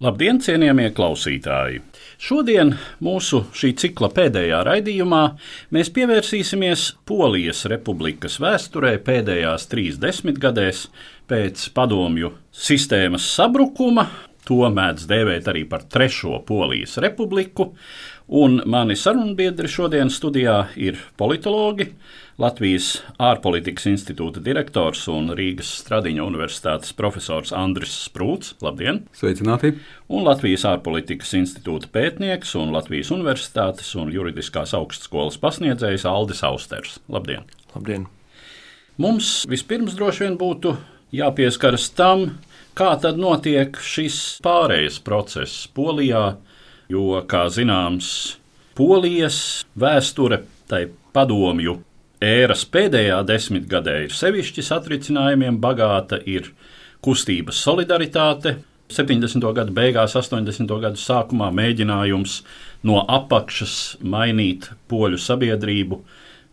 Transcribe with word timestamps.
Labdien, 0.00 0.38
cienījamie 0.40 0.86
klausītāji! 0.96 1.82
Šodien 2.24 2.70
mūsu 3.04 3.42
šī 3.52 3.74
cikla 3.82 4.08
pēdējā 4.16 4.62
raidījumā 4.64 5.18
mēs 5.76 5.90
pievērsīsimies 5.92 6.84
Polijas 7.04 7.66
republikas 7.68 8.38
vēsturē 8.40 8.94
pēdējās 9.04 9.68
trīs 9.68 9.98
desmitgadēs 10.00 10.86
pēc 11.28 11.66
padomju 11.76 12.32
sistēmas 12.48 13.28
sabrukuma. 13.34 14.06
To 14.48 14.62
mēdz 14.72 15.04
dēvēt 15.10 15.52
arī 15.52 15.66
par 15.68 15.84
Trešo 15.84 16.40
Polijas 16.48 16.96
republiku, 17.04 17.74
Un 18.30 18.60
mani 18.62 18.94
sarunbiedri 18.94 19.66
šodien 19.66 20.06
studijā 20.06 20.68
ir 20.78 21.00
politologi, 21.18 21.88
Latvijas 22.38 23.00
ārpolitikas 23.18 23.88
institūta 23.90 24.38
direktors 24.38 25.00
un 25.10 25.32
Rīgas 25.34 25.72
Stradiņa 25.80 26.22
universitātes 26.22 26.94
profesors 26.94 27.50
Andris 27.50 27.96
Sprūts. 28.04 28.52
Labdien! 28.62 29.00
Sveicināti! 29.18 29.72
Un 30.06 30.22
Latvijas 30.28 30.62
ārpolitikas 30.70 31.34
institūta 31.40 31.90
pētnieks 31.90 32.54
un 32.60 32.70
Latvijas 32.70 33.10
universitātes 33.10 33.90
un 33.98 34.12
juridiskās 34.14 34.76
augstskolas 34.78 35.40
pasniedzējs 35.42 36.06
Aldis 36.06 36.44
Austers. 36.46 37.00
Labdien! 37.10 37.50
Labdien! 37.74 38.06
Mums 39.02 39.40
vispirms 39.50 39.98
droši 39.98 40.28
vien 40.28 40.38
būtu 40.38 40.76
jāpieskaras 41.18 41.90
tam, 41.98 42.28
kā 42.78 42.94
tad 43.02 43.18
notiek 43.18 43.74
šis 43.74 44.38
pārējais 44.46 45.02
process 45.02 45.66
Polijā 45.74 46.28
jo, 46.90 47.20
kā 47.30 47.46
zināms, 47.52 48.36
Polijas 48.78 49.66
vēsture, 49.76 50.44
tai 50.70 50.86
padomju 51.12 51.80
ēras 52.22 52.62
pēdējā 52.70 53.18
desmitgadē 53.28 53.96
ir 54.06 54.14
sevišķi 54.14 54.64
satricinājumiem 54.64 55.58
bagāta, 55.60 56.20
ir 56.24 56.52
kustības 57.04 57.60
solidaritāte. 57.64 58.58
70. 58.90 59.44
gadu 59.54 59.74
beigās, 59.74 60.16
80. 60.18 60.70
gadu 60.82 60.98
sākumā 60.98 61.50
mēģinājums 61.54 62.40
no 62.88 63.04
apakšas 63.06 63.74
mainīt 64.02 64.70
poļu 64.90 65.20
sabiedrību, 65.20 66.00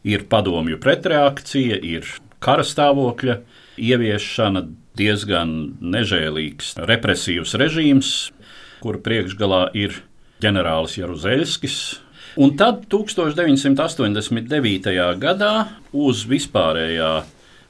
ir 0.06 0.28
padomju 0.30 0.78
pretreakcija, 0.84 1.80
ir 1.82 2.06
kara 2.44 2.66
stāvokļa 2.68 3.40
ieviešana, 3.82 4.68
diezgan 4.98 5.56
nežēlīgs 5.82 6.76
represīvs 6.90 7.56
režīms, 7.62 8.14
kura 8.82 9.02
priekšgalā 9.02 9.64
ir 9.78 9.98
ģenerālis 10.44 10.98
Jaruzelskis. 11.00 11.78
Un 12.38 12.54
tad 12.58 12.84
1989. 12.92 14.92
gadā 15.18 15.54
uz 15.98 16.26
vispārējā 16.30 17.14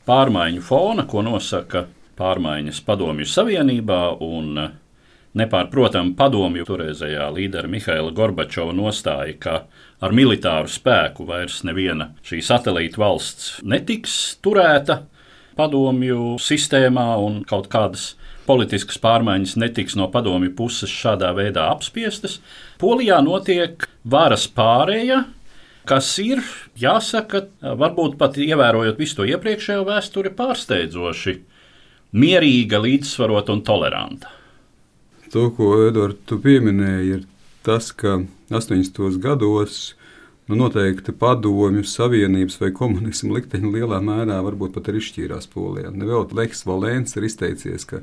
pārmaiņu 0.08 0.64
fona, 0.64 1.06
ko 1.08 1.24
nosaka 1.24 1.86
pārmaiņas 2.20 2.82
Padomju 2.84 3.28
Savienībā 3.30 4.02
un 4.24 4.60
nepārprotami 5.38 6.16
padomju 6.18 6.66
toreizējā 6.68 7.28
līdera 7.36 7.70
Mihaila 7.70 8.14
Gorbačova 8.16 8.74
nostāja, 8.76 9.36
ka 9.40 9.56
ar 10.02 10.16
militāru 10.16 10.72
spēku 10.72 11.28
vairs 11.28 11.62
neviena 11.68 12.12
šī 12.26 12.42
satelīta 12.46 13.02
valsts 13.02 13.60
netiks 13.64 14.38
turēta 14.44 15.04
padomju 15.58 16.38
sistēmā 16.42 17.10
un 17.22 17.44
kaut 17.48 17.70
kādas 17.74 18.16
politiskas 18.48 19.00
pārmaiņas 19.04 19.58
netiks 19.62 19.98
no 20.00 20.08
padomju 20.14 20.54
puses 20.58 20.92
šādā 20.92 21.34
veidā 21.38 21.68
apspiestas. 21.74 22.40
Polijā 22.82 23.20
notiek 23.26 23.88
varas 24.08 24.48
pārēja, 24.48 25.24
kas 25.88 26.10
ir, 26.24 26.42
jāsaka, 26.80 27.46
varbūt 27.62 28.18
pat 28.20 28.40
ievērojot 28.42 29.00
visu 29.00 29.20
to 29.20 29.28
iepriekšējo 29.28 29.86
vēsturi, 29.88 30.34
pārsteidzoši 30.38 31.38
mierīga, 32.18 32.82
līdzsvarota 32.84 33.56
un 33.56 33.64
toleranta. 33.68 34.34
To, 35.34 35.50
ko 35.56 35.74
Edvards 35.90 36.40
pieminēja, 36.44 37.20
ir 37.20 37.26
tas, 37.68 37.92
ka 37.92 38.22
80. 38.50 39.20
gados 39.24 39.98
nu, 40.48 40.56
noteikti 40.56 41.12
padomju 41.12 41.84
savienības 41.88 42.62
vai 42.62 42.72
komunismu 42.76 43.36
likteņi 43.36 43.74
lielā 43.74 44.00
mērā 44.04 44.40
varbūt 44.46 44.78
pat 44.78 44.88
ir 44.88 45.02
izšķīrās 45.02 45.50
Polijā. 45.52 45.92
Nevēl 45.92 46.30
Leks 46.38 46.64
Valēns 46.68 47.18
ir 47.20 47.28
izteicies, 47.28 47.84
ka 47.90 48.00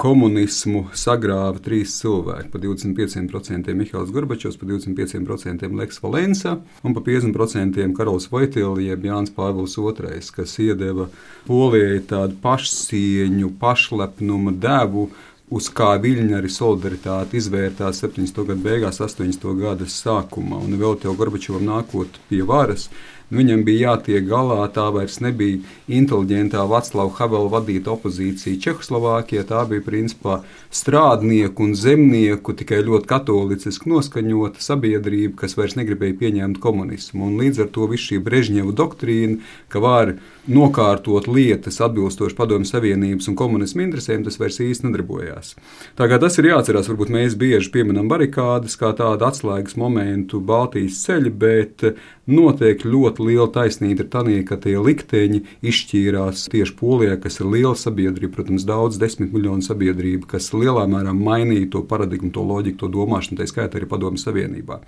komunismu 0.00 0.84
sagrāva 0.96 1.60
trīs 1.62 1.94
cilvēki. 2.00 2.50
Pa 2.52 2.60
25% 2.62 3.74
Mihāls 3.78 4.12
Gorbačovs, 4.14 4.58
pa 4.60 4.68
25% 4.68 5.70
Leks 5.78 6.00
Valensa 6.02 6.56
un 6.82 6.96
pa 6.96 7.02
50% 7.04 7.84
Karols 7.96 8.28
Voitila, 8.32 8.78
jeb 8.82 9.06
Jānis 9.08 9.34
Pāvils 9.34 9.76
II, 9.78 10.24
kas 10.36 10.56
iedeva 10.62 11.08
Polijai 11.48 12.02
tādu 12.08 12.38
pašcieņu, 12.42 13.54
pašlepnumu 13.60 14.56
devu. 14.58 15.08
Uz 15.54 15.66
kā 15.68 15.90
viļņa 16.00 16.38
arī 16.38 16.48
solidaritāte 16.50 17.36
izvērtās 17.36 18.00
70. 18.00 18.38
gada 18.48 18.62
beigās, 18.64 18.96
80. 19.04 19.44
gada 19.60 19.86
sākumā, 19.86 20.56
un 20.64 20.78
vēl 20.80 20.96
te 20.98 21.12
Gorbačovam 21.12 21.66
nākot 21.68 22.16
pie 22.30 22.40
varas, 22.48 22.88
Viņam 23.34 23.64
bija 23.66 23.90
jātiek 23.90 24.26
galā, 24.28 24.60
tā 24.70 24.86
vairs 24.94 25.18
nebija 25.24 25.58
inteliģentā 25.90 26.62
Vaclava 26.70 27.10
Havela 27.18 27.50
vadīta 27.50 27.94
opozīcija 27.94 28.60
Čehoslovākijā. 28.62 29.42
Tā 29.48 29.64
bija 29.70 29.82
principā 29.84 30.38
strādnieku 30.74 31.66
un 31.66 31.74
zemnieku, 31.78 32.54
tikai 32.54 32.82
ļoti 32.86 33.10
katoliciski 33.10 33.90
noskaņota 33.90 34.62
sabiedrība, 34.62 35.36
kas 35.42 35.56
vairs 35.58 35.74
negribēja 35.78 36.18
pieņemt 36.20 36.60
komunismu. 36.62 37.26
Un 37.28 37.40
līdz 37.42 37.64
ar 37.64 37.72
to 37.74 37.88
viss 37.90 38.06
šī 38.10 38.20
Brežņeva 38.24 38.74
doktrīna, 38.78 39.40
ka 39.72 39.82
var 39.82 40.14
nokārtot 40.46 41.26
lietas 41.30 41.80
atbilstoši 41.84 42.36
Padomju 42.38 42.68
Savienības 42.68 43.30
un 43.32 43.38
komunismu 43.38 43.84
interesēm, 43.86 44.24
tas 44.26 44.38
vairs 44.40 44.60
īsti 44.62 44.88
nedarbojās. 44.88 45.54
Tā 45.98 46.08
kā 46.10 46.20
tas 46.22 46.38
ir 46.38 46.50
jāatcerās, 46.52 46.90
varbūt 46.92 47.12
mēs 47.14 47.38
bieži 47.40 47.72
pieminam 47.74 48.10
barikādas 48.12 48.76
kā 48.80 48.92
tādu 48.96 49.26
atslēgas 49.26 49.78
momentu 49.80 50.42
Baltijas 50.44 51.00
ceļa, 51.06 51.34
bet 51.44 51.86
noteikti 52.26 52.88
ļoti 52.88 53.26
liela 53.28 53.48
taisnība 53.52 54.04
ir 54.04 54.10
tā, 54.12 54.22
ka 54.48 54.56
tie 54.60 54.76
likteņi 54.80 55.42
izšķīrās 55.64 56.46
tieši 56.52 56.76
Polijā, 56.78 57.16
kas 57.20 57.40
ir 57.40 57.50
liela 57.52 57.74
sabiedrība, 57.78 58.32
protams, 58.36 58.64
daudz 58.68 58.98
desmit 59.00 59.32
miljonu 59.34 59.64
sabiedrība, 59.64 60.28
kas 60.34 60.52
lielā 60.56 60.86
mērā 60.90 61.12
mainīja 61.16 61.70
to 61.74 61.84
paradigmu, 61.88 62.32
to 62.34 62.44
loģiku, 62.44 62.78
to 62.84 62.90
domāšanu, 62.94 63.38
tā 63.40 63.48
skaitā 63.50 63.78
arī 63.80 63.88
Padomju 63.90 64.22
Savienībā. 64.22 64.80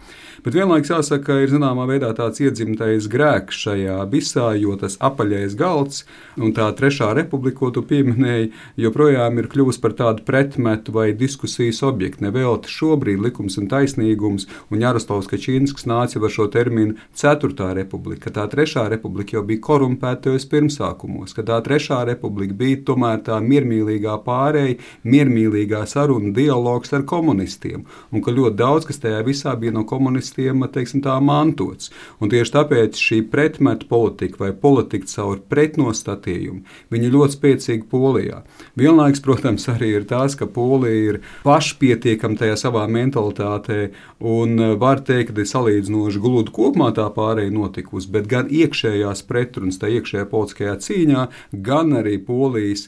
Bet 0.45 0.57
vienlaikus 0.57 0.93
jāsaka, 0.95 1.25
ka 1.27 1.39
ir 1.45 1.53
zināmā 1.53 1.87
veidā 1.91 2.13
tāds 2.17 2.41
iedzimtais 2.45 3.09
grēks 3.13 3.61
šajā 3.67 3.99
visā, 4.13 4.49
jo 4.61 4.77
tas 4.81 4.99
apaļais 5.03 5.57
galds 5.59 6.05
un 6.37 6.55
tā 6.57 6.69
trešā 6.77 7.13
republika, 7.17 7.59
ko 7.61 7.71
tu 7.75 7.83
pieminēji, 7.87 8.51
joprojām 8.81 9.41
ir 9.41 9.51
kļuvusi 9.53 9.83
par 9.83 9.97
tādu 9.99 10.25
pretmetu 10.27 10.95
vai 10.95 11.11
diskusijas 11.17 11.83
objektu. 11.87 12.25
Nevelti 12.27 12.71
šobrīd 12.73 13.23
likums 13.23 13.59
un 13.61 13.69
taisnīgums 13.71 14.49
un 14.71 14.83
Jaroslavs 14.83 15.29
Kačīnskis 15.31 15.89
nāca 15.89 16.21
ar 16.21 16.33
šo 16.33 16.49
terminu 16.53 16.97
Ceturtā 17.27 17.73
republika 17.75 18.27
ka 18.27 18.33
tā 18.35 18.45
trešā 18.51 18.89
republika 18.91 19.37
jau 19.37 19.43
bija 19.47 19.63
korumpētajos 19.63 20.49
pirmsākumos, 20.51 21.35
ka 21.37 21.45
tā 21.47 21.61
trešā 21.63 22.01
republika 22.09 22.57
bija 22.59 22.81
tomēr 22.89 23.21
tā 23.27 23.39
miermīlīgā 23.43 24.17
pārēja, 24.27 24.81
miermīlīgā 25.07 25.85
saruna 25.87 26.33
dialogs 26.35 26.95
ar 26.97 27.05
komunistiem, 27.07 27.85
un 28.11 28.25
ka 28.25 28.35
ļoti 28.35 28.59
daudz 28.59 28.89
kas 28.89 28.99
tajā 29.03 29.23
visā 29.27 29.55
bija 29.59 29.77
no 29.77 29.85
komunistiem 29.87 30.65
teiksim, 30.75 31.05
tā, 31.05 31.15
mantots. 31.23 31.93
Un 32.21 32.33
tieši 32.33 32.55
tāpēc 32.57 32.99
šī 32.99 33.21
pretmetu 33.31 33.87
politika 33.91 34.43
vai 34.43 34.51
politika 34.53 35.07
caur 35.13 35.39
pretnostatījumu, 35.51 36.65
viņi 36.91 37.13
ļoti 37.15 37.39
spēcīgi 37.39 37.87
Polijā. 37.87 38.41
Vienlaiks, 38.79 39.23
protams, 39.23 39.69
arī 39.71 39.93
ir 40.01 40.07
tas, 40.11 40.35
ka 40.35 40.49
Polija 40.51 41.13
ir 41.13 41.21
pašpietiekama 41.47 42.41
tajā 42.41 42.59
savā 42.67 42.87
mentalitātē 42.91 43.93
un 44.27 44.59
var 44.81 45.05
teikt, 45.07 45.31
ka 45.31 45.45
ir 45.45 45.51
salīdzinoši 45.51 46.23
gludi 46.23 46.55
kopumā 46.55 46.91
tā 46.97 47.07
pārēja 47.17 47.55
notikusi, 47.55 48.13
bet 48.13 48.29
gan 48.31 48.53
iekšējās 48.53 49.25
pretrunas, 49.27 49.81
tā 49.83 49.91
iekšējā 49.97 50.29
politiskajā 50.31 50.79
cīņā, 50.87 51.27
gan 51.67 51.97
arī 52.03 52.19
Polijas 52.23 52.87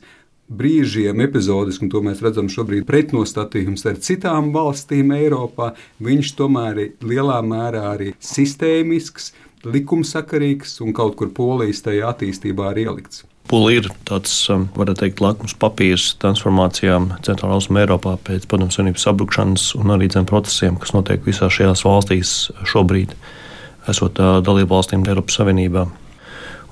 brīžiem, 0.48 1.20
epizodiski, 1.20 1.84
un 1.84 1.92
to 1.92 2.00
mēs 2.04 2.22
redzam 2.24 2.48
šobrīd, 2.52 2.86
pretnostatījums 2.88 3.84
ar 3.90 3.98
citām 4.04 4.52
valstīm 4.54 5.12
Eiropā, 5.16 5.74
viņš 6.04 6.32
tomēr 6.38 6.84
ir 6.84 7.08
lielā 7.10 7.40
mērā 7.44 7.84
arī 7.94 8.14
sistēmisks, 8.24 9.32
likumsakarīgs 9.68 10.78
un 10.84 10.94
kaut 10.96 11.18
kur 11.18 11.32
polijas 11.34 11.82
tajā 11.84 12.12
attīstībā 12.14 12.70
arī 12.70 12.86
ielikts. 12.88 13.24
Polija 13.48 13.80
ir 13.80 13.86
tāds, 14.08 14.32
um, 14.52 14.66
varētu 14.76 15.06
teikt, 15.06 15.22
lakmus 15.24 15.54
papīrs 15.56 16.10
transformācijām 16.20 17.14
Centrālā 17.24 17.56
Austrumē 17.56 17.86
Eiropā 17.86 18.18
pēc 18.26 18.44
Padomju 18.48 18.76
Savienības 18.76 19.06
sabrukšanas 19.08 19.70
un 19.78 19.94
arī 19.94 20.10
zem 20.12 20.28
procesiem, 20.28 20.76
kas 20.80 20.92
notiek 20.92 21.24
visās 21.24 21.56
šajās 21.56 21.84
valstīs 21.86 22.34
šobrīd, 22.68 23.14
esot 23.92 24.20
dalību 24.44 24.74
valstīm 24.74 25.06
Eiropas 25.08 25.38
Savienībā. 25.40 25.86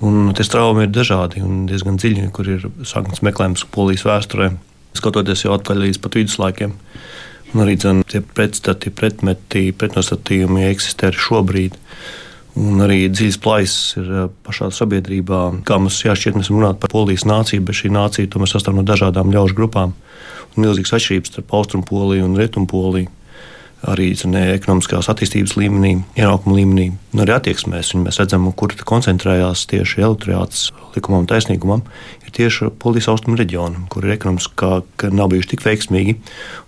Un 0.04 0.32
tie 0.36 0.44
straumi 0.44 0.84
ir 0.84 0.92
dažādi 0.92 1.40
un 1.44 1.64
diezgan 1.70 1.96
dziļi, 1.96 2.26
kur 2.36 2.48
ir 2.52 2.66
saknes 2.84 3.22
meklējums 3.24 3.64
polijas 3.72 4.04
vēsturē, 4.04 4.50
skatoties 4.96 5.46
jau 5.46 5.54
atpakaļ 5.56 5.86
līdz 5.86 6.02
pat 6.04 6.18
viduslaikiem. 6.20 6.76
Un 7.54 7.62
arī 7.64 7.78
dzen, 7.80 8.02
tie 8.04 8.20
pretstati, 8.20 8.92
pretmeti, 8.92 9.70
pretnostatījumi 9.72 10.66
eksistē 10.68 11.08
arī 11.08 11.22
šobrīd. 11.24 11.78
Un 12.60 12.80
arī 12.84 13.02
dziļas 13.12 13.38
plaisas 13.44 13.96
ir 14.00 14.30
pašā 14.44 14.68
sabiedrībā. 14.72 15.40
Kā 15.68 15.78
mums 15.80 16.02
jāšķiet, 16.04 16.36
mēs 16.40 16.52
runājam 16.52 16.80
par 16.80 16.92
polijas 16.92 17.24
nāciju, 17.28 17.64
bet 17.68 17.80
šī 17.80 17.92
nācija 17.92 18.32
tomēr 18.32 18.52
sastāv 18.52 18.76
no 18.76 18.84
dažādām 18.84 19.32
ļaužu 19.32 19.56
grupām. 19.56 19.92
Un 20.56 20.64
milzīgas 20.64 20.96
atšķirības 20.98 21.32
starp 21.32 21.56
Austrumu 21.56 21.88
Poliju 21.88 22.28
un 22.28 22.36
Rietumu 22.40 22.68
Poliju 22.68 23.12
arī 23.84 24.08
ne, 24.30 24.42
ekonomiskās 24.56 25.10
attīstības 25.12 25.56
līmenī, 25.58 25.92
ienākuma 26.18 26.56
līmenī, 26.56 26.86
un 27.12 27.22
arī 27.22 27.34
attieksmēs. 27.36 27.92
Un 27.94 28.06
mēs 28.06 28.20
redzam, 28.22 28.48
kur 28.56 28.72
koncentrējās 28.88 29.66
tieši 29.70 30.04
elektorāts 30.06 30.70
likumam 30.96 31.24
un 31.24 31.28
taisnīgumam, 31.30 31.84
ir 32.24 32.32
tieši 32.36 32.70
Polijas 32.82 33.10
austrumu 33.12 33.38
reģiona, 33.40 33.84
kur 33.92 34.06
ir 34.06 34.16
ekonomiski 34.16 35.10
nav 35.12 35.30
bijuši 35.32 35.52
tik 35.52 35.66
veiksmīgi 35.66 36.16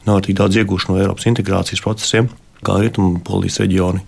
nav 0.09 0.23
tik 0.27 0.37
daudz 0.39 0.61
iegūši 0.61 0.93
no 0.93 1.01
Eiropas 1.01 1.29
integrācijas 1.31 1.83
procesiem 1.85 2.31
kā 2.67 2.79
rietumu 2.83 3.23
Polijas 3.25 3.61
reģioni. 3.63 4.03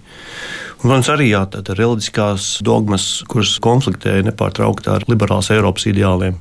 Un, 0.80 0.86
protams, 0.88 1.10
arī 1.12 1.28
jā, 1.30 1.44
reliģiskās 1.68 2.60
dogmas, 2.66 3.22
kuras 3.30 3.58
konfliktē 3.62 4.20
nepārtraukti 4.26 4.90
ar 4.92 5.04
liberālās 5.10 5.52
Eiropas 5.54 5.86
ideāliem. 5.90 6.38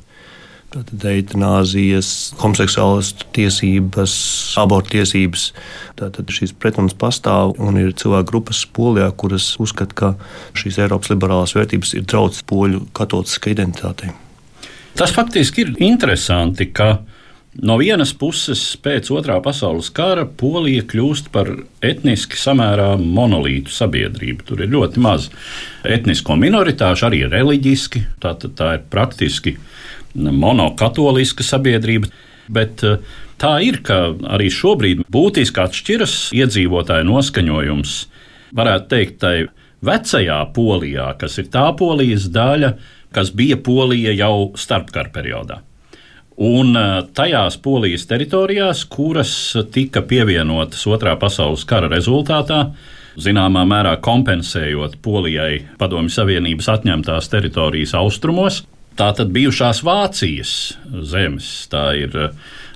Tātad 0.70 1.02
eitanāzijas, 1.10 2.08
homoseksuālas 2.38 3.08
tiesības, 3.34 4.14
abortu 4.62 5.00
tiesības. 5.00 5.48
Tātad 5.98 6.30
šīs 6.30 6.54
pretrunas 6.62 6.94
pastāv 6.94 7.56
un 7.58 7.80
ir 7.82 7.96
cilvēku 7.98 8.30
grupas 8.30 8.60
polijā, 8.78 9.08
kuras 9.18 9.56
uzskata, 9.58 9.96
ka 9.98 10.12
šīs 10.62 10.78
Eiropas 10.84 11.10
liberālās 11.10 11.56
vērtības 11.58 11.96
ir 11.98 12.06
drauds 12.06 12.46
poļu 12.46 12.84
katoliskai 12.94 13.56
identitātei. 13.56 14.12
Tas 14.94 15.16
faktiski 15.16 15.66
ir 15.66 15.72
interesanti, 15.88 16.70
ka 16.70 17.00
no 17.66 17.80
vienas 17.82 18.14
puses 18.14 18.62
pēc 18.78 19.10
otrā 19.16 19.40
pasaules 19.42 19.90
kara 19.90 20.28
Polija 20.30 20.86
kļūst 20.86 21.32
par 21.34 21.50
etniski 21.82 22.38
samērā 22.38 22.92
monolītu 23.02 23.74
sabiedrību. 23.74 24.46
Tur 24.46 24.62
ir 24.62 24.70
ļoti 24.78 25.02
maz 25.02 25.32
etnisko 25.82 26.38
minoritāšu, 26.38 27.10
arī 27.10 27.24
reliģiski. 27.26 28.06
Tā, 28.22 28.38
tā 28.38 28.76
ir 28.78 28.86
praktiski 28.94 29.58
monokatoliska 30.16 31.46
sabiedrība. 31.46 32.10
Bet 32.50 32.84
eh, 32.84 32.98
tā 33.42 33.60
ir, 33.66 33.82
ka 33.86 34.10
arī 34.34 34.50
šobrīd 34.54 35.06
būtiski 35.12 35.64
atšķiras 35.64 36.18
iedzīvotāju 36.38 37.08
noskaņojums. 37.10 37.96
Varētu 38.58 38.90
teikt, 38.90 39.20
tai 39.22 39.36
vecajā 39.86 40.40
polijā, 40.56 41.12
kas 41.22 41.38
ir 41.42 41.50
tā 41.54 41.68
polijas 41.78 42.30
daļa, 42.34 42.74
kas 43.14 43.32
bija 43.34 43.58
polija 43.62 44.14
jau 44.18 44.52
starpkara 44.58 45.14
periodā. 45.14 45.62
Un 46.40 46.72
eh, 46.80 46.94
tajās 47.14 47.60
polijas 47.62 48.08
teritorijās, 48.10 48.86
kuras 48.90 49.34
tika 49.76 50.02
pievienotas 50.08 50.86
Otrā 50.90 51.18
pasaules 51.20 51.66
kara 51.68 51.92
rezultātā, 51.92 52.64
zināmā 53.20 53.66
mērā 53.68 53.98
kompensējot 54.04 55.00
Polijai 55.04 55.66
Padomju 55.80 56.14
Savienības 56.14 56.70
atņemtās 56.78 57.28
teritorijas 57.32 57.94
austrumos, 58.00 58.64
Tā 59.00 59.14
tad 59.16 59.30
bijušās 59.32 59.80
Vācijas 59.88 60.50
zemes, 61.08 61.46
tā 61.72 61.86
ir 61.96 62.16
eh, 62.20 62.34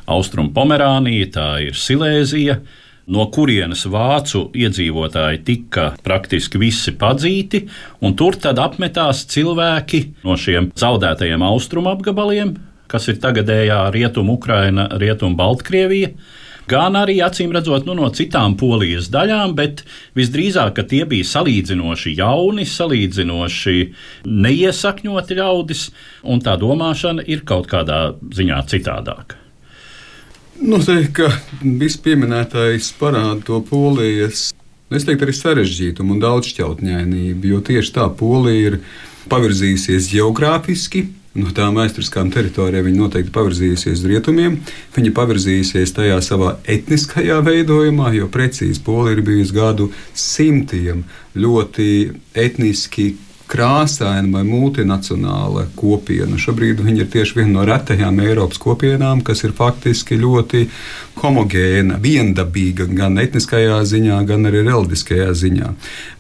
Austrum 0.08 0.54
Pomerānija, 0.56 1.28
tā 1.36 1.48
ir 1.66 1.76
Silēzija, 1.76 2.62
no 3.12 3.26
kurienes 3.36 3.82
vācu 3.92 4.46
iedzīvotāji 4.56 5.42
tika 5.44 5.90
praktiski 6.06 6.62
visi 6.62 6.94
padzīti, 6.96 7.66
un 8.08 8.16
tur 8.16 8.38
tad 8.40 8.62
apmetās 8.64 9.26
cilvēki 9.34 10.00
no 10.24 10.38
šiem 10.40 10.72
zaudētajiem 10.80 11.44
austrumu 11.44 11.92
apgabaliem, 11.92 12.56
kas 12.88 13.10
ir 13.12 13.20
tagadējā 13.20 13.82
Rietumu 13.92 14.38
Ukraina, 14.40 14.88
Rietumu 15.04 15.36
Baltkrievija 15.36 16.14
gan 16.70 16.98
arī 17.00 17.20
acīm 17.26 17.54
redzot 17.56 17.86
nu, 17.88 17.96
no 17.98 18.10
citām 18.14 18.56
polijas 18.60 19.10
daļām, 19.14 19.56
bet 19.58 19.84
visdrīzāk 20.18 20.84
tie 20.90 21.04
bija 21.10 21.28
salīdzinoši 21.34 22.16
jauni, 22.20 22.66
salīdzinoši 22.70 23.78
neiesakņoti 24.28 25.40
ļaudis, 25.40 25.86
un 26.24 26.44
tā 26.44 26.58
domāšana 26.62 27.26
ir 27.28 27.46
kaut 27.48 27.70
kādā 27.72 28.04
ziņā 28.36 28.60
citādāka. 28.72 29.40
Noteikti, 30.64 31.14
ka 31.18 31.32
viss 31.62 31.98
pieminētais 32.00 32.92
parāda 33.00 33.42
to 33.48 33.58
polijas, 33.68 34.52
es 34.94 35.08
teiktu, 35.08 35.26
arī 35.26 35.34
sarežģītumu 35.36 36.16
un 36.16 36.22
daudzšķautņainību, 36.22 37.50
jo 37.50 37.60
tieši 37.66 37.96
tā 37.96 38.06
polija 38.20 38.70
ir 38.70 38.78
pavirzījusies 39.32 40.12
geogrāfiski, 40.14 41.08
no 41.40 41.52
tām 41.56 41.78
vēsturiskām 41.80 42.30
teritorijām 42.34 42.88
viņa 42.88 43.00
noteikti 43.00 43.34
pavirzījusies 43.34 44.02
uz 44.02 44.06
rietumiem. 44.10 44.60
Viņa 44.96 45.14
pavirzījusies 45.18 45.96
tajā 45.98 46.20
savā 46.26 46.58
etniskajā 46.70 47.40
veidojumā, 47.46 48.14
jo 48.18 48.30
precīzi 48.34 48.84
Polija 48.86 49.18
ir 49.18 49.24
bijusi 49.26 49.58
gadu 49.58 49.90
simtiem 50.14 51.04
ļoti 51.34 51.88
etniski 52.38 53.14
krāsaina 53.54 54.32
vai 54.34 54.44
multinacionāla 54.48 55.68
kopiena. 55.78 56.40
Šobrīd 56.42 56.82
viņa 56.82 57.06
ir 57.06 57.10
tieši 57.14 57.40
viena 57.40 57.60
no 57.60 57.66
retajām 57.70 58.20
Eiropas 58.24 58.62
kopienām, 58.62 59.22
kas 59.26 59.44
ir 59.46 59.54
faktiski 59.58 60.18
ļoti 60.22 60.66
homogēna, 61.22 62.00
viendabīga 62.02 62.88
gan 62.90 63.20
etniskajā 63.22 63.78
ziņā, 63.86 64.18
gan 64.30 64.50
arī 64.50 64.64
reliģiskajā 64.66 65.30
ziņā. 65.38 65.70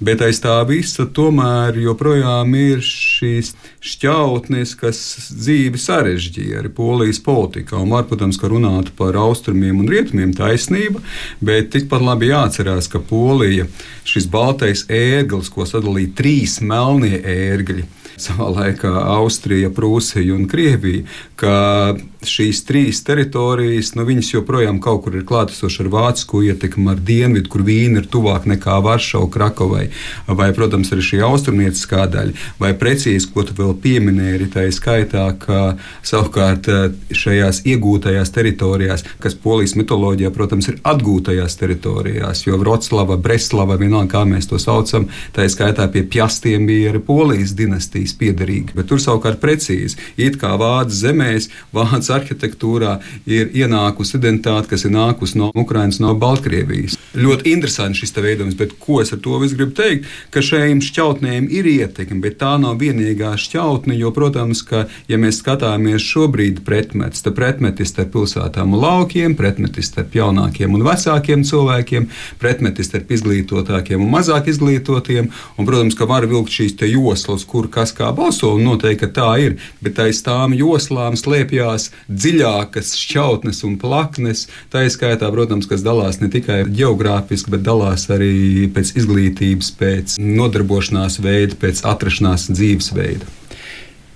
Bet 0.03 0.21
aiz 0.25 0.41
tā 0.43 0.59
visa 0.69 1.07
tomēr 1.09 1.79
joprojām 1.81 2.53
ir 2.59 2.83
šīs 2.85 3.53
šķautnes, 3.83 4.75
kas 4.79 4.99
dzīvi 5.33 5.81
sarežģīja 5.81 6.61
arī 6.61 6.71
polijas 6.73 7.19
politikā. 7.23 7.79
Un 7.81 7.91
var, 7.95 8.05
protams, 8.09 8.37
ka 8.39 8.51
runāt 8.51 8.93
par 8.99 9.17
austrumiem 9.19 9.81
un 9.81 9.89
rietumiem 9.89 10.35
taisnība, 10.37 11.01
bet 11.43 11.73
tikpat 11.73 12.05
labi 12.05 12.29
jāatcerās, 12.31 12.87
ka 12.91 13.01
Polija 13.03 13.65
šis 14.07 14.27
baltais 14.31 14.85
ērglis, 14.91 15.51
ko 15.51 15.65
sadalīja 15.67 16.13
trīs 16.17 16.59
melnie 16.63 17.22
é, 17.23 17.47
é 17.47 17.57
e, 17.57 17.85
savā 18.17 18.49
laikā 18.53 18.91
Austrija, 19.17 19.71
Prūsija 19.73 20.35
un 20.35 20.47
Krievija, 20.49 21.03
ka 21.39 21.95
šīs 22.23 22.61
trīs 22.67 23.01
teritorijas, 23.03 23.93
nu, 23.97 24.05
viņas 24.07 24.33
joprojām 24.35 24.79
kaut 24.83 25.03
kur 25.05 25.17
ir 25.17 25.25
klātesošas 25.27 25.83
ar 25.83 25.89
vācu 25.91 26.43
ietekmi, 26.47 26.87
ar 26.93 27.01
dienvidu, 27.03 27.49
kur 27.51 27.65
vīna 27.67 28.01
ir 28.01 28.07
tuvāk 28.11 28.47
nekā 28.49 28.77
Varšava, 28.83 29.27
Krakovai, 29.33 29.87
vai, 30.27 30.49
protams, 30.55 30.91
arī 30.95 31.03
šī 31.03 31.21
austrumnieciskā 31.27 32.05
daļa, 32.13 32.35
vai 32.61 32.71
precīzi, 32.79 33.29
ko 33.33 33.43
tu 33.47 33.55
vēl 33.57 33.73
pieminēji, 33.83 34.37
arī 34.37 34.49
tā 34.53 34.65
skaitā, 34.73 35.25
ka 35.39 35.75
savukārt 36.05 36.69
eh, 36.71 36.85
šajās 37.23 37.63
iegūtajās 37.69 38.33
teritorijās, 38.35 39.05
kas 39.23 39.35
polijas 39.35 39.75
mitoloģijā, 39.79 40.31
protams, 40.35 40.69
ir 40.71 40.79
atgūtajās 40.93 41.59
teritorijās, 41.59 42.45
jo 42.47 42.59
Vroclava, 42.61 43.17
Breslava, 43.19 43.77
vienalga 43.79 44.13
kā 44.13 44.23
mēs 44.29 44.47
to 44.49 44.59
saucam, 44.61 45.09
tā 45.35 45.47
skaitā 45.51 45.89
pie 45.91 46.05
pjastiem 46.07 46.67
bija 46.69 46.93
arī 46.93 47.03
polijas 47.03 47.55
dinastija 47.57 48.02
nācijas 48.03 48.17
piederīgi. 48.19 48.73
Bet 48.75 48.87
tur 48.89 48.99
savukārt 48.99 49.39
precīzi, 49.41 49.97
it 50.17 50.37
kā 50.39 50.57
vācu 50.57 50.93
zemēs, 50.93 51.49
vācu 51.73 52.13
arhitektūrā 52.13 52.99
ir 53.25 53.51
ienākusi 53.53 54.17
identitāte, 54.17 54.69
kas 54.69 54.85
ir 54.85 54.91
nākusi 54.91 55.37
no 55.37 55.51
Ukrainas, 55.55 55.99
no 55.99 56.13
Baltkrievijas. 56.15 56.97
Ļoti 57.13 57.53
interesants 57.53 57.99
šis 57.99 58.13
veidojums, 58.15 58.57
bet 58.57 58.77
ko 58.79 59.01
es 59.01 59.13
ar 59.13 59.19
to 59.19 59.37
visu 59.39 59.55
gribu 59.55 59.73
teikt? 59.77 60.07
Ka 60.31 60.41
šiem 60.41 60.81
šķautnēm 60.81 61.47
ir 61.49 61.65
ietekme, 61.65 62.21
bet 62.21 62.39
tā 62.41 62.57
nav 62.59 62.79
vienīgā 62.81 63.35
šķautne, 63.37 63.95
jo, 63.97 64.11
protams, 64.11 64.63
ka, 64.65 64.87
ja 65.07 65.17
mēs 65.17 65.41
skatāmies 65.41 66.03
šobrīd 66.03 66.63
pretmetis, 66.65 67.23
tad 67.23 67.37
pretmetis 67.37 67.93
starp 67.93 68.13
pilsētām 68.15 68.73
un 68.73 68.81
laukiem, 68.81 69.37
pretmetis 69.37 69.91
starp 69.91 70.15
jaunākiem 70.17 70.73
un 70.73 70.85
vecākiem 70.85 71.45
cilvēkiem, 71.45 72.09
pretmetis 72.41 72.89
starp 72.89 73.13
izglītotākiem 73.13 74.01
un 74.01 74.11
mazāk 74.13 74.49
izglītotiem, 74.49 75.29
un, 75.57 75.69
protams, 75.69 75.97
ka 75.97 76.09
var 76.09 76.25
vilkt 76.29 76.53
šīs 76.53 76.75
joslas, 76.89 77.45
kur 77.45 77.69
kas 77.69 77.92
kā 77.97 78.09
balso, 78.15 78.53
un 78.57 78.65
noteikti 78.67 79.09
tā 79.15 79.29
ir, 79.43 79.57
bet 79.83 79.99
aiz 80.03 80.21
tām 80.25 80.55
joslām 80.57 81.17
slēpjas 81.19 81.89
dziļākas 82.09 82.93
šķautnes 82.99 83.63
un 83.67 83.77
plaknes, 83.81 84.47
tā 84.73 84.85
izskaitā, 84.87 85.29
protams, 85.33 85.69
kas 85.69 85.85
dalās 85.85 86.19
ne 86.21 86.29
tikai 86.33 86.63
geogrāfiski, 86.69 87.53
bet 87.55 87.65
dalās 87.65 88.07
arī 88.13 88.67
pēc 88.73 88.93
izglītības, 89.01 89.73
pēc 89.79 90.17
nodarbošanās 90.19 91.19
veida, 91.23 91.57
pēc 91.59 91.83
atrašanās 91.93 92.49
dzīvesveida. 92.51 93.29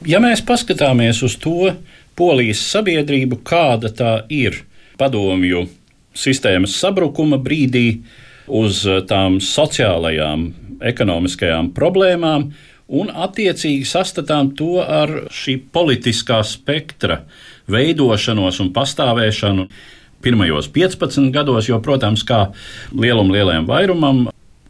Ja 0.08 0.22
mēs 0.24 0.44
paskatāmies 0.46 1.24
uz 1.26 1.36
to 1.42 1.74
polijas 2.18 2.62
sabiedrību, 2.72 3.42
kāda 3.46 3.92
tā 3.94 4.14
ir 4.34 4.64
padomju 4.98 5.66
sistēmas 6.18 6.78
sabrukuma 6.80 7.38
brīdī, 7.42 8.02
uz 8.48 8.84
tām 9.10 9.42
sociālajām, 9.44 10.48
ekonomiskajām 10.88 11.72
problēmām, 11.76 12.52
un 12.88 13.12
attiecīgi 13.12 13.86
sastatām 13.88 14.54
to 14.58 14.80
ar 14.82 15.30
šī 15.34 15.58
politiskā 15.74 16.40
spektra 16.48 17.22
veidošanos 17.72 18.62
un 18.64 18.72
pastāvēšanu 18.76 19.68
pirmajos 20.24 20.70
15 20.74 21.32
gados, 21.36 21.68
jo, 21.70 21.80
protams, 21.84 22.24
kā 22.26 22.48
lielam, 22.96 23.32
lielam 23.34 23.68
vairumam 23.70 24.28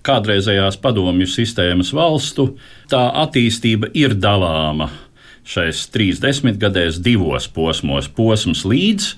kādreizējās 0.07 0.79
padomju 0.81 1.27
sistēmas 1.29 1.91
valstu, 1.95 2.53
tā 2.91 3.03
attīstība 3.23 3.91
ir 3.97 4.15
dalāma 4.15 4.89
šais 5.47 5.85
trīs 5.93 6.19
desmitgadēs 6.23 6.99
divos 7.03 7.47
posmos. 7.51 8.09
Posms 8.11 8.65
līdz 8.67 9.13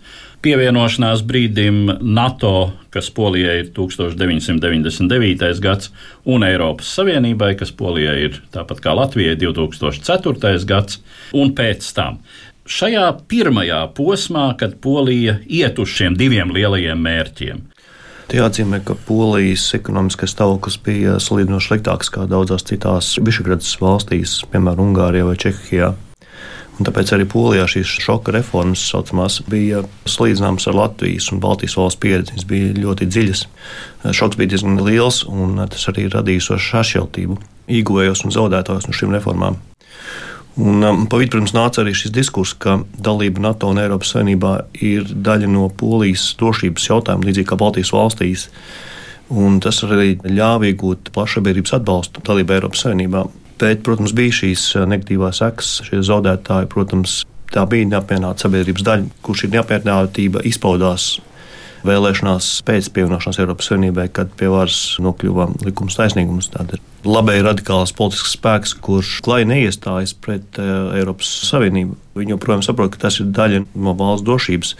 pievienošanās 0.46 1.24
brīdim 1.28 1.82
NATO, 2.02 2.72
kas 2.94 3.10
Polijai 3.14 3.58
ir 3.64 3.72
1999. 3.76 5.62
gads, 5.64 5.92
un 6.26 6.46
Eiropas 6.48 6.92
Savienībai, 6.98 7.56
kas 7.60 7.74
Polijai 7.76 8.20
ir 8.28 8.40
tāpat 8.54 8.84
kā 8.84 8.96
Latvijai 8.98 9.36
2004. 9.40 10.64
gads, 10.70 11.02
un 11.36 11.54
pēc 11.58 11.90
tam 11.96 12.22
šajā 12.70 13.08
pirmajā 13.30 13.82
posmā, 13.98 14.52
kad 14.60 14.78
Polija 14.82 15.40
iet 15.48 15.80
uz 15.82 15.90
šiem 15.90 16.18
diviem 16.20 16.54
lielajiem 16.54 17.02
mērķiem. 17.02 17.66
Jāatzīmē, 18.30 18.84
ka 18.86 18.94
Polijas 19.08 19.64
ekonomiskais 19.74 20.36
stāvoklis 20.36 20.78
bija 20.86 21.16
salīdzinoši 21.24 21.72
sliktāks 21.72 22.12
nekā 22.12 22.28
daudzās 22.30 22.68
citās 22.70 23.16
Višegradas 23.26 23.72
valstīs, 23.82 24.36
piemēram, 24.54 24.92
Ungārijā 24.92 25.26
vai 25.26 25.40
Čehijā. 25.42 25.96
Tāpēc 26.80 27.10
arī 27.12 27.26
Polijā 27.28 27.66
šīs 27.68 27.92
šoka 28.00 28.32
reformas 28.32 28.82
saucamās, 28.88 29.42
bija 29.52 29.82
salīdzināmas 30.08 30.70
ar 30.72 30.78
Latvijas 30.78 31.28
un 31.34 31.42
Baltijas 31.44 31.76
valsts 31.76 32.00
pieredzi. 32.00 32.36
Viņas 32.38 32.48
bija 32.48 32.76
ļoti 32.78 33.08
dziļas. 33.10 33.42
Šoks 34.16 34.40
bija 34.40 34.54
diezgan 34.54 34.80
liels, 34.86 35.26
un 35.28 35.60
tas 35.68 35.90
arī 35.92 36.08
radīja 36.14 36.56
sašķeltību, 36.56 37.36
ieguvējos 37.80 38.24
un 38.24 38.36
zaudētājos 38.38 38.88
no 38.88 38.96
šīm 38.96 39.12
reformām. 39.18 39.60
Un, 40.60 40.84
um, 40.84 41.06
pa 41.08 41.20
vidu, 41.20 41.36
protams, 41.36 41.54
nāca 41.56 41.84
arī 41.84 41.94
šis 41.96 42.12
diskurss, 42.12 42.56
ka 42.60 42.82
dalība 43.00 43.44
NATO 43.44 43.70
un 43.72 43.80
Eiropas 43.80 44.12
Savienībā 44.12 44.54
ir 44.84 45.06
daļa 45.08 45.48
no 45.52 45.70
polijas 45.72 46.26
drošības 46.40 46.88
jautājuma, 46.90 47.28
līdzīgi 47.30 47.48
kā 47.48 47.60
Baltijas 47.60 47.94
valstīs. 47.96 48.48
Un 49.30 49.60
tas 49.64 49.80
arī 49.86 50.18
ļāva 50.26 50.72
iegūt 50.72 51.14
plašsabiedrības 51.16 51.76
atbalstu 51.78 52.24
dalībai 52.28 52.58
Eiropas 52.58 52.84
Savienībā. 52.88 53.24
Bet, 53.60 53.84
protams, 53.84 54.16
bija 54.16 54.36
šīs 54.42 54.70
uh, 54.78 54.86
negatīvās 54.90 55.42
sekas, 55.42 55.72
šie 55.88 56.04
zaudētāji. 56.06 56.70
Protams, 56.72 57.22
tā 57.54 57.66
bija 57.70 57.88
neapmierināta 57.90 58.46
sabiedrības 58.46 58.86
daļa, 58.88 59.10
kur 59.26 59.40
šī 59.40 59.52
neapmierinātība 59.56 60.46
izpaudās 60.48 61.18
vēlēšanās 61.88 62.48
pēc 62.68 62.90
pievienošanās 62.96 63.40
Eiropas 63.40 63.70
Savienībai, 63.70 64.10
kad 64.14 64.32
pie 64.40 64.50
varas 64.52 64.98
nokļuva 65.04 65.50
likums 65.64 65.98
taisnīgums. 66.00 66.50
Tāda 66.54 66.76
ir 66.78 67.08
labēji 67.08 67.46
radikāls 67.46 67.94
politisks 67.96 68.36
spēks, 68.36 68.76
kurš 68.84 69.20
klāji 69.26 69.48
neiestājas 69.50 70.16
pret 70.20 70.60
uh, 70.60 70.92
Eiropas 70.98 71.30
Savienību. 71.48 71.96
Viņi 72.20 72.36
joprojām 72.36 72.64
saprot, 72.66 72.92
ka 72.94 73.06
tas 73.06 73.22
ir 73.22 73.30
daļa 73.36 73.64
no 73.80 73.96
valsts 74.00 74.28
drošības. 74.28 74.74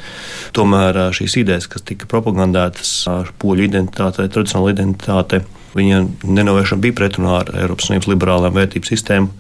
Tomēr 0.58 1.00
uh, 1.06 1.14
šīs 1.16 1.40
idejas, 1.44 1.70
kas 1.72 1.86
tika 1.88 2.10
propagandētas 2.12 2.94
ar 3.12 3.32
poļu 3.40 3.70
identitāti, 3.70 4.28
tradicionālu 4.28 4.74
identitāti, 4.76 5.44
viņa 5.76 6.04
nenovēršana 6.26 6.84
bija 6.84 6.98
pretrunā 6.98 7.40
ar 7.42 7.52
Eiropas 7.58 7.90
Savienības 7.90 8.10
liberālām 8.12 8.56
vērtību 8.56 8.90
sistēmu. 8.90 9.32